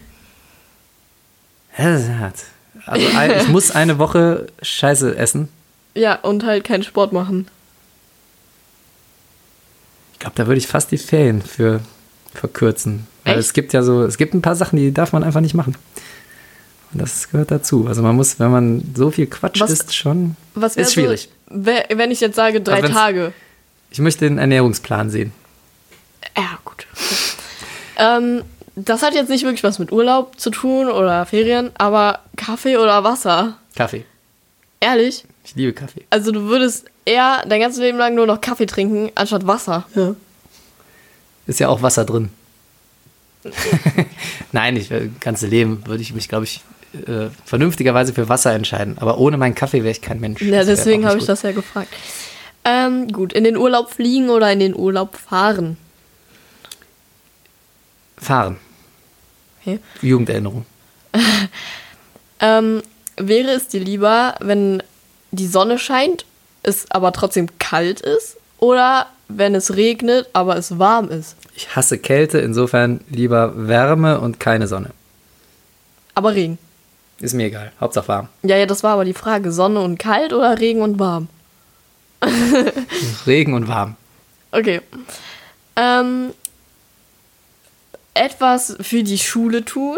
[1.77, 2.35] Das ist hart.
[2.85, 5.49] Also ein, ich muss eine Woche Scheiße essen.
[5.93, 7.47] Ja, und halt keinen Sport machen.
[10.13, 11.81] Ich glaube, da würde ich fast die Ferien für
[12.33, 13.07] verkürzen.
[13.23, 13.47] Weil Echt?
[13.47, 15.75] es gibt ja so, es gibt ein paar Sachen, die darf man einfach nicht machen.
[16.93, 17.85] Und das gehört dazu.
[17.87, 20.35] Also man muss, wenn man so viel Quatsch Was- isst, schon.
[20.55, 21.29] Was ist schwierig.
[21.49, 23.33] So, wär- wenn ich jetzt sage drei Also Tage.
[23.91, 25.31] Ich möchte den Ernährungsplan sehen.
[26.35, 26.85] Ja, gut.
[27.97, 28.43] ähm,
[28.75, 33.03] das hat jetzt nicht wirklich was mit Urlaub zu tun oder Ferien, aber Kaffee oder
[33.03, 33.57] Wasser.
[33.75, 34.05] Kaffee.
[34.79, 35.25] Ehrlich?
[35.43, 36.05] Ich liebe Kaffee.
[36.09, 39.85] Also du würdest eher dein ganzes Leben lang nur noch Kaffee trinken, anstatt Wasser.
[39.95, 40.15] Ja.
[41.47, 42.29] Ist ja auch Wasser drin.
[44.51, 46.61] Nein, ich äh, ganze Leben würde ich mich, glaube ich,
[46.93, 48.97] äh, vernünftigerweise für Wasser entscheiden.
[48.99, 50.41] Aber ohne meinen Kaffee wäre ich kein Mensch.
[50.41, 51.93] Ja, deswegen habe ich das ja gefragt.
[52.63, 55.77] Ähm, gut, in den Urlaub fliegen oder in den Urlaub fahren?
[58.17, 58.57] Fahren.
[59.61, 59.79] Okay.
[60.01, 60.65] Jugenderinnerung.
[62.39, 62.83] Ähm,
[63.15, 64.83] wäre es dir lieber, wenn
[65.31, 66.25] die Sonne scheint,
[66.63, 68.37] es aber trotzdem kalt ist?
[68.59, 71.35] Oder wenn es regnet, aber es warm ist?
[71.55, 74.91] Ich hasse Kälte, insofern lieber Wärme und keine Sonne.
[76.13, 76.57] Aber Regen.
[77.19, 77.71] Ist mir egal.
[77.79, 78.29] Hauptsache warm.
[78.43, 79.51] Ja, ja, das war aber die Frage.
[79.51, 81.29] Sonne und kalt oder Regen und warm?
[83.27, 83.95] Regen und warm.
[84.51, 84.81] Okay.
[85.75, 86.33] Ähm,
[88.13, 89.97] etwas für die Schule tun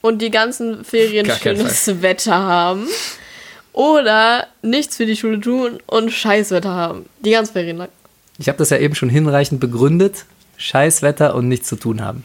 [0.00, 2.86] und die ganzen Ferien Gar schönes Wetter haben.
[3.72, 7.06] Oder nichts für die Schule tun und Scheißwetter haben.
[7.20, 7.88] Die ganzen Ferien lang.
[8.38, 10.24] Ich habe das ja eben schon hinreichend begründet.
[10.56, 12.24] Scheißwetter und nichts zu tun haben.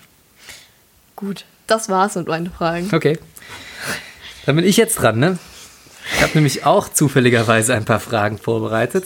[1.15, 2.89] Gut, das war's mit meinen Fragen.
[2.91, 3.19] Okay.
[4.45, 5.37] Dann bin ich jetzt dran, ne?
[6.15, 9.05] Ich habe nämlich auch zufälligerweise ein paar Fragen vorbereitet.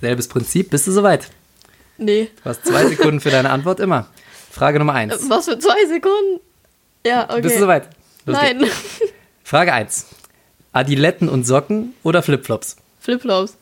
[0.00, 0.70] Selbes Prinzip.
[0.70, 1.30] Bist du soweit?
[1.98, 2.30] Nee.
[2.42, 4.08] Du hast zwei Sekunden für deine Antwort immer.
[4.50, 5.28] Frage Nummer eins.
[5.28, 6.40] Was für zwei Sekunden?
[7.06, 7.42] Ja, okay.
[7.42, 7.88] Bist du soweit?
[8.26, 8.58] Los Nein.
[8.58, 8.74] geht's.
[9.44, 10.06] Frage 1.
[10.72, 12.76] Adiletten und Socken oder Flipflops?
[12.98, 13.56] Flipflops.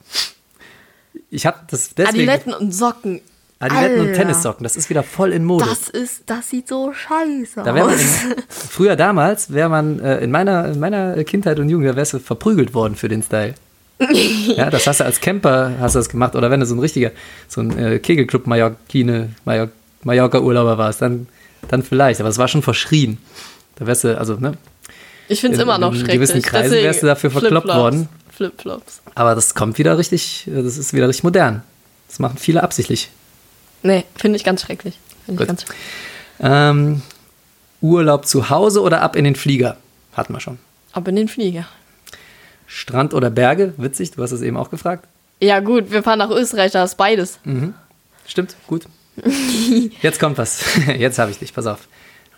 [1.30, 2.28] Ich habe das deswegen.
[2.28, 3.20] Adiletten und Socken.
[3.64, 4.18] Adiletten und Alter.
[4.20, 4.64] Tennissocken.
[4.64, 5.64] Das ist wieder voll in Mode.
[5.66, 8.00] Das ist, das sieht so scheiße Da wär man aus.
[8.00, 12.12] in, früher damals wäre man äh, in, meiner, in meiner Kindheit und Jugend, da wärst
[12.14, 13.54] du verprügelt worden für den Style.
[14.56, 16.34] ja, das hast du als Camper hast du das gemacht.
[16.34, 17.12] Oder wenn du so ein richtiger,
[17.48, 19.68] so ein äh, Kegelclub Mallorquine, Mallor
[20.02, 21.26] Mallorca-Urlauber warst, dann,
[21.68, 22.20] dann vielleicht.
[22.20, 23.18] Aber es war schon verschrien.
[23.76, 24.52] Da wärst du, also, ne?
[25.28, 26.16] Ich finde es in- immer noch in schrecklich.
[26.16, 28.08] gewissen Kreisen Deswegen wärst du dafür verkloppt worden.
[28.36, 29.00] Flipflops.
[29.14, 31.62] Aber das kommt wieder richtig, äh, das ist wieder richtig modern.
[32.08, 33.10] Das machen viele absichtlich.
[33.84, 34.98] Nee, finde ich ganz schrecklich.
[35.26, 35.78] Finde ich ganz schrecklich.
[36.40, 37.02] Ähm,
[37.80, 39.76] Urlaub zu Hause oder ab in den Flieger?
[40.14, 40.58] Hatten wir schon.
[40.92, 41.66] Ab in den Flieger.
[42.66, 43.74] Strand oder Berge?
[43.76, 45.06] Witzig, du hast es eben auch gefragt.
[45.40, 47.38] Ja, gut, wir fahren nach Österreich, da ist beides.
[48.26, 48.86] Stimmt, gut.
[50.02, 50.64] Jetzt kommt was.
[50.96, 51.86] Jetzt habe ich dich, pass auf.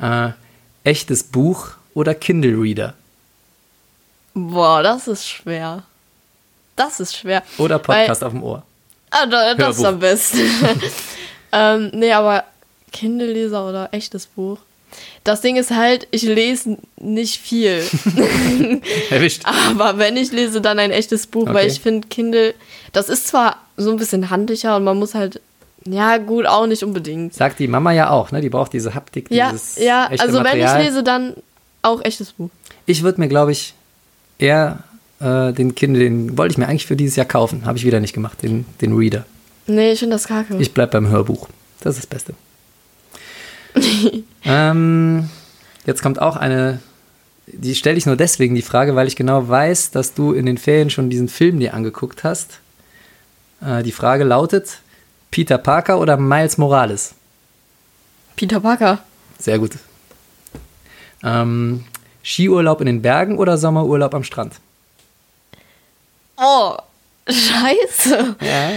[0.01, 0.31] Äh,
[0.85, 2.95] echtes Buch oder Kindle Reader?
[4.35, 5.85] Boah, das ist schwer.
[6.75, 7.43] Das ist schwer.
[7.57, 8.63] Oder Podcast auf dem Ohr?
[9.11, 10.41] Weil, ah, da- das ist am besten.
[11.53, 12.45] ähm, nee, aber
[12.93, 14.59] Kindle-Leser oder echtes Buch.
[15.25, 17.83] Das Ding ist halt, ich lese nicht viel.
[19.11, 19.43] Erwischt.
[19.45, 21.55] Aber wenn ich lese, dann ein echtes Buch, Okay.
[21.55, 22.55] weil ich finde, Kindle,
[22.93, 25.41] das ist zwar so ein bisschen handlicher und man muss halt,
[25.85, 27.35] ja gut, auch nicht unbedingt.
[27.35, 28.41] Sagt die Mama ja auch, ne?
[28.41, 30.75] Die braucht diese Haptik, Ja, dieses ja, echte also Material.
[30.75, 31.35] wenn ich lese, dann
[31.83, 32.51] auch echtes Buch.
[32.87, 33.75] Ich würde mir, glaube ich,
[34.39, 34.79] eher
[35.21, 37.67] äh, den Kindle, den wollte ich mir eigentlich für dieses Jahr kaufen.
[37.67, 39.27] Habe ich wieder nicht gemacht, den, den Reader.
[39.67, 40.57] Nee, ich finde das kacke.
[40.59, 41.49] Ich bleib beim Hörbuch.
[41.81, 42.35] Das ist das Beste.
[44.45, 45.29] ähm,
[45.85, 46.81] jetzt kommt auch eine,
[47.47, 50.59] die stelle ich nur deswegen die Frage, weil ich genau weiß, dass du in den
[50.59, 52.61] Ferien schon diesen Film dir angeguckt hast.
[53.61, 54.81] Äh, die Frage lautet:
[55.31, 57.15] Peter Parker oder Miles Morales?
[58.37, 59.03] Peter Parker.
[59.39, 59.73] Sehr gut.
[61.23, 61.85] Ähm,
[62.23, 64.55] Skiurlaub in den Bergen oder Sommerurlaub am Strand?
[66.37, 66.77] Oh,
[67.29, 68.37] scheiße.
[68.41, 68.71] Ja.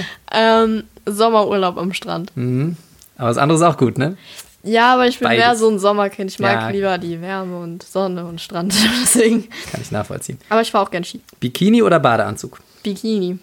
[0.64, 2.32] Ähm, Sommerurlaub am Strand.
[2.36, 2.78] Mhm.
[3.18, 4.18] Aber das andere ist auch gut, ne?
[4.64, 5.44] Ja, aber ich bin Beides.
[5.46, 6.32] mehr so ein Sommerkind.
[6.32, 6.70] Ich mag Ja.
[6.70, 8.74] lieber die Wärme und Sonne und Strand.
[9.02, 9.48] Deswegen.
[9.72, 10.38] Kann ich nachvollziehen.
[10.50, 11.22] Aber ich fahre auch gern Ski.
[11.40, 12.60] Bikini oder Badeanzug?
[12.84, 13.40] Bikini.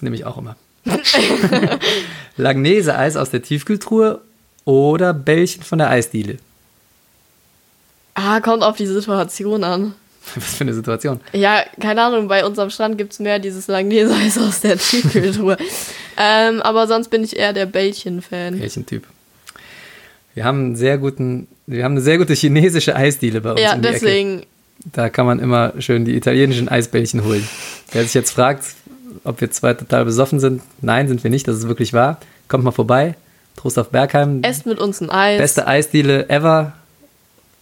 [0.00, 0.56] Nehme ich auch immer.
[2.36, 4.20] Langnese-Eis aus der Tiefkühltruhe
[4.64, 6.38] oder Bällchen von der Eisdiele?
[8.14, 9.94] Ah, kommt auf die Situation an.
[10.34, 11.20] Was für eine Situation.
[11.32, 15.56] Ja, keine Ahnung, bei uns am Strand gibt es mehr dieses Langnese-Eis aus der Tiefkühltruhe.
[16.16, 18.58] ähm, aber sonst bin ich eher der Bällchen-Fan.
[18.58, 19.04] Bällchen-Typ.
[20.34, 23.60] Wir haben einen sehr guten, wir haben eine sehr gute chinesische Eisdiele bei uns.
[23.60, 23.92] Ja, die Ecke.
[23.92, 24.42] deswegen.
[24.92, 27.46] Da kann man immer schön die italienischen Eisbällchen holen.
[27.90, 28.62] Wer sich jetzt fragt,
[29.24, 32.20] ob wir zwei total besoffen sind, nein, sind wir nicht, das ist wirklich wahr.
[32.46, 33.16] Kommt mal vorbei.
[33.56, 34.42] Trost auf Bergheim.
[34.44, 35.38] Esst mit uns ein Eis.
[35.38, 36.74] Beste Eisdiele ever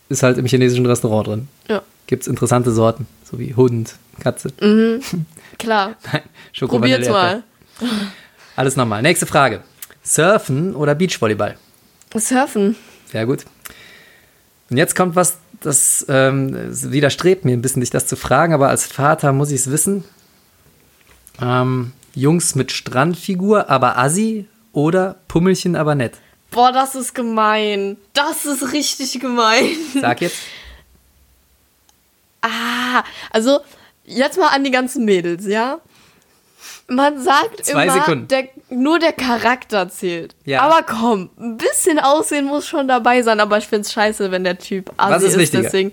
[0.08, 1.48] ist halt im chinesischen Restaurant drin.
[1.68, 4.50] Ja, Gibt es interessante Sorten, so wie Hund, Katze.
[5.58, 5.96] klar.
[6.12, 7.42] Nein, Schoko Probiert's mal.
[8.54, 9.02] Alles normal.
[9.02, 9.62] Nächste Frage.
[10.02, 11.56] Surfen oder Beachvolleyball?
[12.16, 12.76] Surfen.
[13.10, 13.44] Sehr gut.
[14.70, 18.68] Und jetzt kommt was, das ähm, widerstrebt mir ein bisschen, dich das zu fragen, aber
[18.68, 20.04] als Vater muss ich es wissen.
[21.40, 26.14] Ähm, Jungs mit Strandfigur, aber assi oder Pummelchen, aber nett?
[26.56, 27.98] Boah, das ist gemein.
[28.14, 29.76] Das ist richtig gemein.
[30.00, 30.38] Sag jetzt.
[32.40, 33.60] Ah, also
[34.06, 35.80] jetzt mal an die ganzen Mädels, ja?
[36.88, 38.28] Man sagt Zwei immer, Sekunden.
[38.28, 40.34] Der, nur der Charakter zählt.
[40.44, 40.62] Ja.
[40.62, 44.58] Aber komm, ein bisschen Aussehen muss schon dabei sein, aber ich find's scheiße, wenn der
[44.58, 45.62] Typ assi Was ist ist, wichtiger?
[45.64, 45.92] deswegen.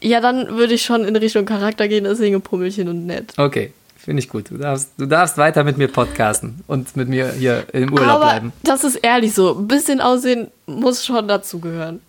[0.00, 3.34] Ja, dann würde ich schon in Richtung Charakter gehen, deswegen Pummelchen und nett.
[3.36, 3.72] Okay,
[4.04, 4.50] finde ich gut.
[4.50, 8.24] Du darfst, du darfst weiter mit mir podcasten und mit mir hier im Urlaub aber
[8.26, 8.52] bleiben.
[8.62, 12.00] das ist ehrlich so, ein bisschen Aussehen muss schon dazugehören.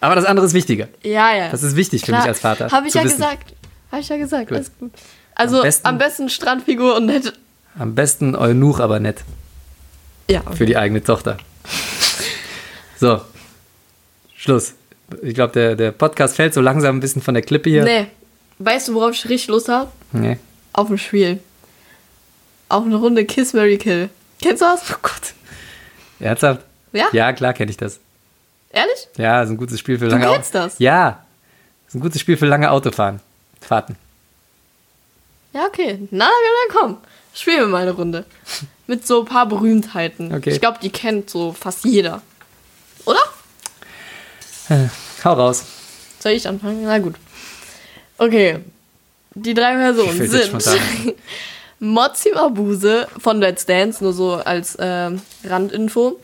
[0.00, 0.88] Aber das andere ist wichtiger.
[1.02, 1.48] Ja, ja.
[1.50, 2.70] Das ist wichtig für mich als Vater.
[2.70, 3.16] Habe ich ja wissen.
[3.16, 3.54] gesagt.
[3.90, 4.56] Habe ich ja gesagt, Gut.
[4.56, 4.90] alles gut.
[5.34, 7.32] Also Am am besten- besten, Strandfigur und nett.
[7.78, 9.22] Am besten Eunuch, aber nett.
[10.30, 11.38] Ja, Für die eigene Tochter.
[13.00, 13.20] So.
[14.36, 14.74] Schluss.
[15.22, 17.84] Ich glaube, der, der Podcast fällt so langsam ein bisschen von der Klippe hier.
[17.84, 18.06] Nee.
[18.58, 19.90] Weißt du, worauf ich richtig Lust habe?
[20.12, 20.38] Nee.
[20.72, 21.40] Auf ein Spiel.
[22.68, 24.10] Auf eine Runde Kiss, Mary Kill.
[24.40, 24.82] Kennst du das?
[24.90, 25.34] Oh Gott.
[26.20, 26.62] Ernsthaft?
[26.92, 27.06] Ja?
[27.12, 27.98] Ja, klar kenne ich das.
[28.70, 29.08] Ehrlich?
[29.16, 30.78] Ja, ist ein gutes Spiel für lange kennst das?
[30.78, 31.24] Ja.
[31.86, 33.20] Ist ein gutes Spiel für lange Autofahren.
[33.60, 33.96] Fahrten.
[35.52, 36.00] Ja, okay.
[36.10, 36.98] Na, dann komm.
[37.32, 38.24] Spielen wir mal eine Runde.
[38.86, 40.34] Mit so ein paar Berühmtheiten.
[40.34, 40.50] Okay.
[40.50, 42.20] Ich glaube, die kennt so fast jeder.
[43.04, 43.20] Oder?
[45.24, 45.64] Hau raus.
[46.20, 46.84] Soll ich anfangen?
[46.84, 47.14] Na gut.
[48.18, 48.60] Okay.
[49.34, 50.62] Die drei Personen sind.
[51.80, 56.20] Mozzi Mabuse von Let's Dance, nur so als ähm, Randinfo.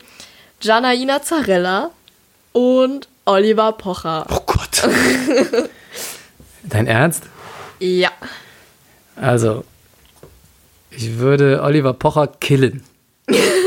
[0.61, 1.91] Janaina Zarella
[2.53, 4.25] und Oliver Pocher.
[4.29, 4.87] Oh Gott.
[6.63, 7.23] Dein Ernst?
[7.79, 8.11] Ja.
[9.15, 9.65] Also,
[10.91, 12.83] ich würde Oliver Pocher killen.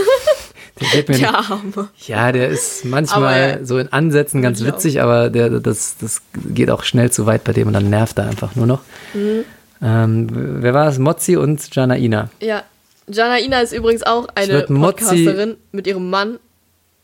[0.92, 1.34] Geht mir Der.
[1.34, 1.88] Arme.
[2.06, 6.70] Ja, der ist manchmal Aber so in Ansätzen ganz witzig, aber der, das, das geht
[6.70, 8.80] auch schnell zu weit bei dem und dann nervt er einfach nur noch.
[9.14, 9.44] Mhm.
[9.82, 10.26] Ähm,
[10.62, 10.98] wer war es?
[10.98, 12.30] Mozzi und Janaina.
[12.40, 12.62] Ja.
[13.06, 16.38] Janaina ist übrigens auch eine Mozzi- Podcasterin mit ihrem Mann.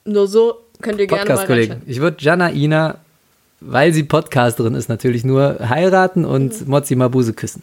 [0.04, 1.82] Nur so könnt ihr gerne mal reinschauen.
[1.86, 2.96] Ich würde Janaina,
[3.60, 6.68] weil sie Podcasterin ist, natürlich nur heiraten und Mhm.
[6.68, 7.62] Mozzi Mabuse küssen.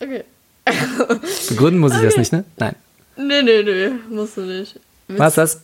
[0.00, 0.24] Okay.
[1.48, 2.44] Begründen muss ich das nicht, ne?
[2.56, 2.74] Nein.
[3.16, 3.88] Nee, nee, nee.
[4.08, 4.78] Musst du nicht.
[5.18, 5.60] Was das?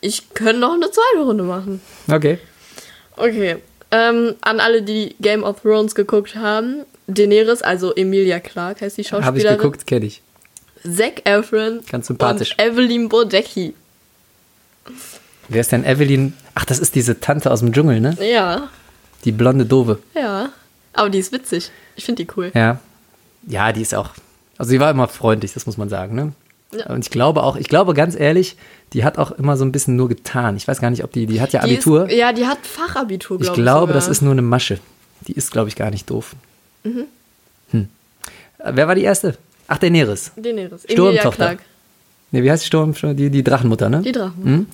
[0.00, 1.80] Ich könnte noch eine zweite Runde machen.
[2.10, 2.38] Okay.
[3.16, 3.56] Okay.
[3.90, 6.84] Ähm, an alle, die Game of Thrones geguckt haben.
[7.06, 9.26] Daenerys, also Emilia Clarke heißt die Schauspielerin.
[9.26, 10.22] Habe ich geguckt, kenne ich.
[10.82, 11.80] Zac Efron.
[11.90, 12.52] Ganz sympathisch.
[12.58, 13.74] Und Evelyn Bodecki.
[15.48, 16.34] Wer ist denn Evelyn?
[16.54, 18.16] Ach, das ist diese Tante aus dem Dschungel, ne?
[18.20, 18.68] Ja,
[19.24, 19.98] Die blonde Dove.
[20.14, 20.50] ja.
[20.96, 21.72] Aber die ist witzig.
[21.96, 22.52] Ich finde die cool.
[22.54, 22.78] Ja.
[23.48, 24.10] Ja, die ist auch.
[24.58, 26.32] Also sie war immer freundlich, das muss man sagen, ne?
[26.78, 26.86] Ja.
[26.86, 28.56] Und ich glaube auch, ich glaube ganz ehrlich,
[28.92, 30.56] die hat auch immer so ein bisschen nur getan.
[30.56, 32.08] Ich weiß gar nicht, ob die, die hat ja Die Abitur.
[32.08, 33.64] Ist, ja, die hat Fachabitur, ich glaube ich.
[33.64, 33.94] glaube, sogar.
[33.94, 34.78] das ist nur eine Masche.
[35.26, 36.34] Die ist, glaube ich, gar nicht doof.
[36.84, 37.04] Mhm.
[37.70, 37.88] Hm.
[38.58, 39.36] Äh, Wer war die erste?
[39.66, 40.32] Ach, Daenerys.
[40.36, 40.82] Daenerys.
[40.90, 41.30] Sturmtochter.
[41.30, 41.62] Clarke.
[42.30, 42.94] Ne, wie heißt die Sturm?
[43.16, 44.02] Die, die Drachenmutter, ne?
[44.02, 44.44] Die Drachen.
[44.44, 44.66] Hm?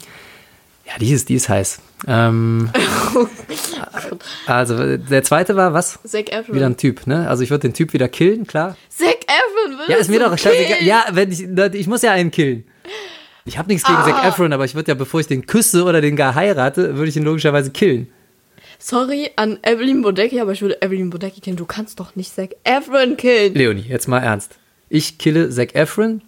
[0.90, 1.80] Ja, die ist, die ist heiß.
[2.06, 2.70] Ähm,
[4.46, 5.98] also, der zweite war was?
[6.04, 6.54] Zac Efron.
[6.56, 7.28] Wieder ein Typ, ne?
[7.28, 8.76] Also ich würde den Typ wieder killen, klar.
[8.88, 10.78] Zac Efron würdest Ja, ist mir doch scheißegal.
[10.78, 10.86] killen?
[10.86, 11.42] Ja, wenn ich,
[11.80, 12.64] ich muss ja einen killen.
[13.44, 14.04] Ich habe nichts gegen Ah.
[14.04, 17.08] Zac Efron, aber ich würde ja, bevor ich den küsse oder den gar heirate, würde
[17.08, 18.08] ich ihn logischerweise killen.
[18.78, 21.56] Sorry an Evelyn Bodecki, aber ich würde Evelyn Bodecki kennen.
[21.56, 23.54] Du kannst doch nicht Zac Efron killen.
[23.54, 24.56] Leonie, jetzt mal ernst.
[24.88, 26.22] Ich kille Zac Efron,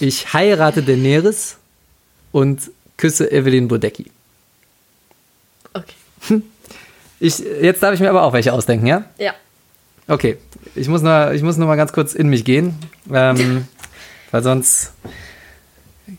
[0.00, 1.58] ich heirate Daenerys
[2.30, 2.70] und
[3.02, 4.06] küsse Evelyn Bodecki.
[5.74, 5.94] Okay.
[7.24, 9.04] Ich, jetzt darf ich mir aber auch welche ausdenken, ja?
[9.16, 9.32] Ja.
[10.08, 10.38] Okay,
[10.74, 12.74] ich muss nur, ich muss nur mal ganz kurz in mich gehen,
[13.12, 13.68] ähm,
[14.32, 14.92] weil sonst,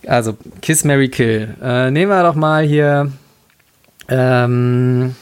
[0.07, 1.57] also Kiss, Mary Kill.
[1.61, 3.11] Äh, nehmen wir doch mal hier
[4.07, 5.13] ähm,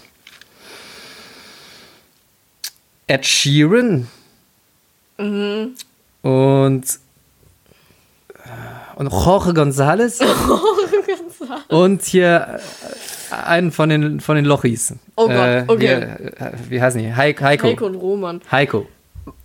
[3.08, 4.08] Ed Sheeran
[5.18, 5.56] und
[6.22, 6.84] äh,
[8.98, 10.22] und Jorge González
[11.70, 12.60] und hier
[13.32, 14.94] äh, einen von den von den Lochis.
[15.16, 15.80] Oh Gott, Äh, okay.
[15.88, 15.98] Hier,
[16.42, 17.14] äh, wie heißen die?
[17.14, 17.44] Heiko.
[17.44, 17.86] Heiko.
[17.86, 18.42] Und Roman.
[18.52, 18.88] Heiko.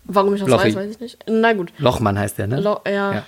[0.04, 0.66] Warum ich das Lochi.
[0.68, 1.18] weiß, weiß ich nicht.
[1.26, 1.72] Na gut.
[1.78, 2.60] Lochmann heißt der, ne?
[2.60, 3.12] Lo ja.
[3.14, 3.22] Ja.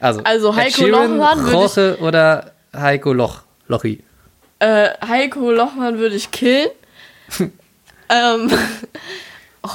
[0.00, 4.02] Also, Also Heiko Sheeran, Lochmann würde ich- Jorge oder Heiko Loch, Lochi?
[4.58, 6.70] Äh, Heiko Lochmann würde ich killen.
[8.08, 8.50] ähm,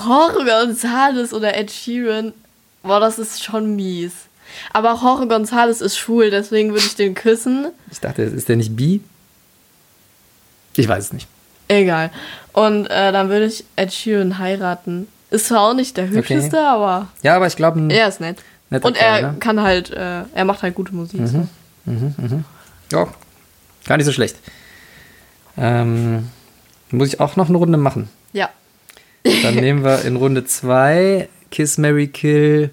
[0.05, 2.33] Jorge González oder Ed Sheeran,
[2.83, 4.13] boah, das ist schon mies.
[4.73, 7.67] Aber Jorge González ist schwul, deswegen würde ich den küssen.
[7.91, 9.01] Ich dachte, ist der nicht bi?
[10.75, 11.27] Ich weiß es nicht.
[11.67, 12.11] Egal.
[12.53, 15.07] Und äh, dann würde ich Ed Sheeran heiraten.
[15.29, 18.37] Ist zwar auch nicht der hübscheste, aber Ja, aber ich glaube, er ist nett.
[18.69, 19.35] Und er Kerl, ne?
[19.39, 21.21] kann halt, äh, er macht halt gute Musik.
[21.25, 21.47] so.
[22.91, 23.07] ja,
[23.85, 24.37] gar nicht so schlecht.
[25.57, 26.29] Ähm,
[26.91, 28.09] muss ich auch noch eine Runde machen.
[28.33, 28.49] Ja.
[29.23, 32.71] Dann nehmen wir in Runde 2 Kiss, Mary Kill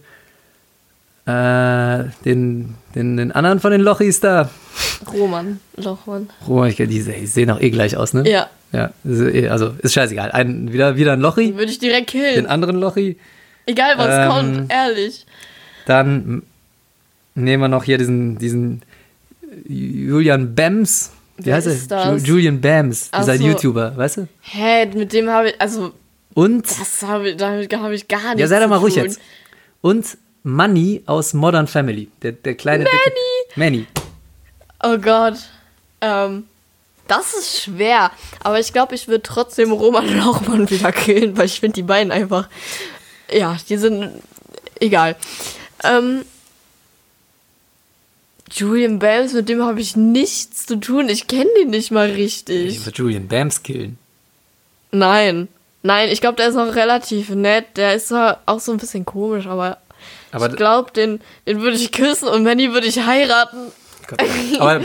[1.27, 4.51] äh, den, den, den anderen von den Lochis da.
[5.13, 6.29] Roman Lochmann.
[6.49, 8.29] Oh, ich, die, die sehen auch eh gleich aus, ne?
[8.29, 8.49] Ja.
[8.73, 10.33] Ja, eh- also ist scheißegal.
[10.33, 12.47] Ein, wieder, wieder ein Lochi, Würde ich direkt den killen.
[12.47, 13.17] anderen Lochi.
[13.67, 15.25] Egal was Ähm, kommt, ehrlich.
[15.87, 16.43] Dann
[17.35, 18.83] nehmen wir noch hier diesen, diesen
[19.67, 21.11] Julian Bams.
[21.37, 22.15] Wie Wer heißt ist er?
[22.17, 23.45] Ju- Julian Bams, Ach dieser so.
[23.45, 24.29] YouTuber, weißt du?
[24.43, 25.93] Hä, mit dem habe ich, also,
[26.35, 29.21] Und, das habe ich, damit habe ich gar nichts ja, sei doch mal ruhig jetzt.
[29.81, 30.05] Und
[30.45, 32.97] Manny aus Modern Family, der, der kleine Manny.
[33.57, 33.87] Manny.
[34.83, 35.39] Oh Gott.
[36.01, 36.45] Ähm,
[37.09, 38.11] das ist schwer.
[38.43, 42.13] Aber ich glaube, ich würde trotzdem Roman Lochmann wieder killen, weil ich finde die beiden
[42.13, 42.49] einfach.
[43.33, 44.23] Ja, die sind.
[44.81, 45.17] Egal.
[45.83, 46.25] Ähm,
[48.51, 51.09] Julian Bams, mit dem habe ich nichts zu tun.
[51.09, 52.77] Ich kenne den nicht mal richtig.
[52.77, 53.99] Ich würde Julian Bams killen.
[54.93, 55.49] Nein.
[55.83, 57.77] Nein, ich glaube, der ist noch relativ nett.
[57.77, 59.79] Der ist auch so ein bisschen komisch, aber,
[60.33, 63.59] Aber, ich glaube, den, den würde ich küssen und Manny würde ich heiraten.
[64.09, 64.23] Gott,
[64.59, 64.81] aber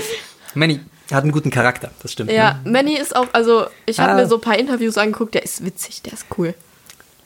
[0.54, 0.80] Manny
[1.12, 2.32] hat einen guten Charakter, das stimmt.
[2.32, 2.72] Ja, Ne?
[2.72, 4.16] Manny ist auch, also ich habe Ah.
[4.16, 6.54] mir so ein paar Interviews angeguckt, der ist witzig, der ist cool.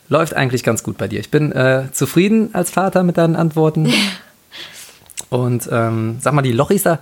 [0.08, 1.20] Läuft eigentlich ganz gut bei dir.
[1.20, 3.92] Ich bin äh, zufrieden als Vater mit deinen Antworten.
[5.30, 6.98] Und ähm, sag mal, die Lochis da,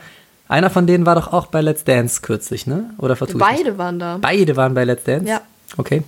[0.48, 2.90] einer von denen war doch auch bei Let's Dance kürzlich, ne?
[2.98, 3.38] Oder vertue?
[3.38, 4.18] Beide waren da.
[4.20, 5.28] Beide waren bei Let's Dance?
[5.28, 5.40] Ja.
[5.76, 6.02] Okay.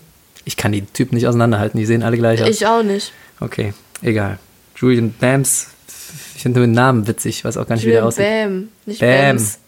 [0.44, 2.48] Ich kann die Typen nicht auseinanderhalten, die sehen alle gleich aus.
[2.48, 3.12] Ich auch nicht.
[3.40, 3.72] Okay,
[4.02, 4.38] egal.
[4.76, 5.68] Julian Bams,
[6.36, 8.24] ich finde den Namen witzig, weiß auch gar nicht, wie der Julian aussieht.
[8.26, 9.08] Bam, nicht Bam.
[9.36, 9.58] Bams.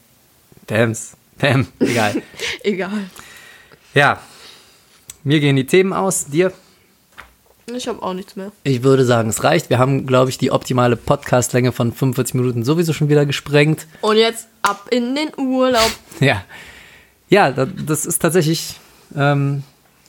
[0.66, 1.12] Bams.
[1.38, 2.22] Bam, egal.
[2.62, 2.90] Egal.
[3.94, 4.20] ja,
[5.22, 6.52] mir gehen die Themen aus, dir?
[7.74, 8.52] Ich habe auch nichts mehr.
[8.62, 9.70] Ich würde sagen, es reicht.
[9.70, 13.86] Wir haben, glaube ich, die optimale Podcastlänge von 45 Minuten sowieso schon wieder gesprengt.
[14.02, 15.90] Und jetzt ab in den Urlaub.
[16.20, 16.42] Ja.
[17.28, 18.76] Ja, da- das ist tatsächlich
[19.16, 19.64] ähm,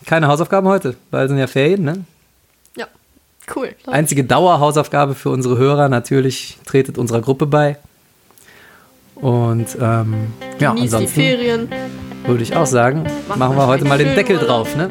[0.06, 2.06] keine Hausaufgaben heute, weil sind ja Ferien, ne?
[3.54, 3.70] Cool.
[3.86, 7.78] Einzige Dauerhausaufgabe für unsere Hörer, natürlich tretet unserer Gruppe bei.
[9.16, 10.14] Und ähm,
[10.60, 11.70] ja, Genießt die ansonsten Ferien.
[12.26, 14.48] würde ich auch sagen, Macht machen wir heute mal den Deckel Urlaub.
[14.68, 14.90] drauf, ne?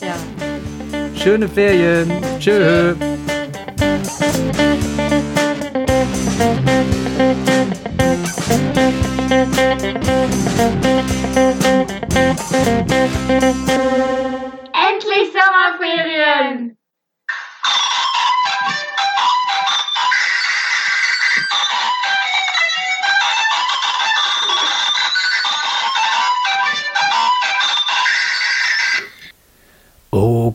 [0.00, 0.14] Ja.
[1.18, 2.12] Schöne Ferien.
[2.40, 2.94] Tschö.
[14.72, 16.76] Endlich Sommerferien!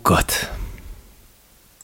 [0.09, 0.48] Oh Gott.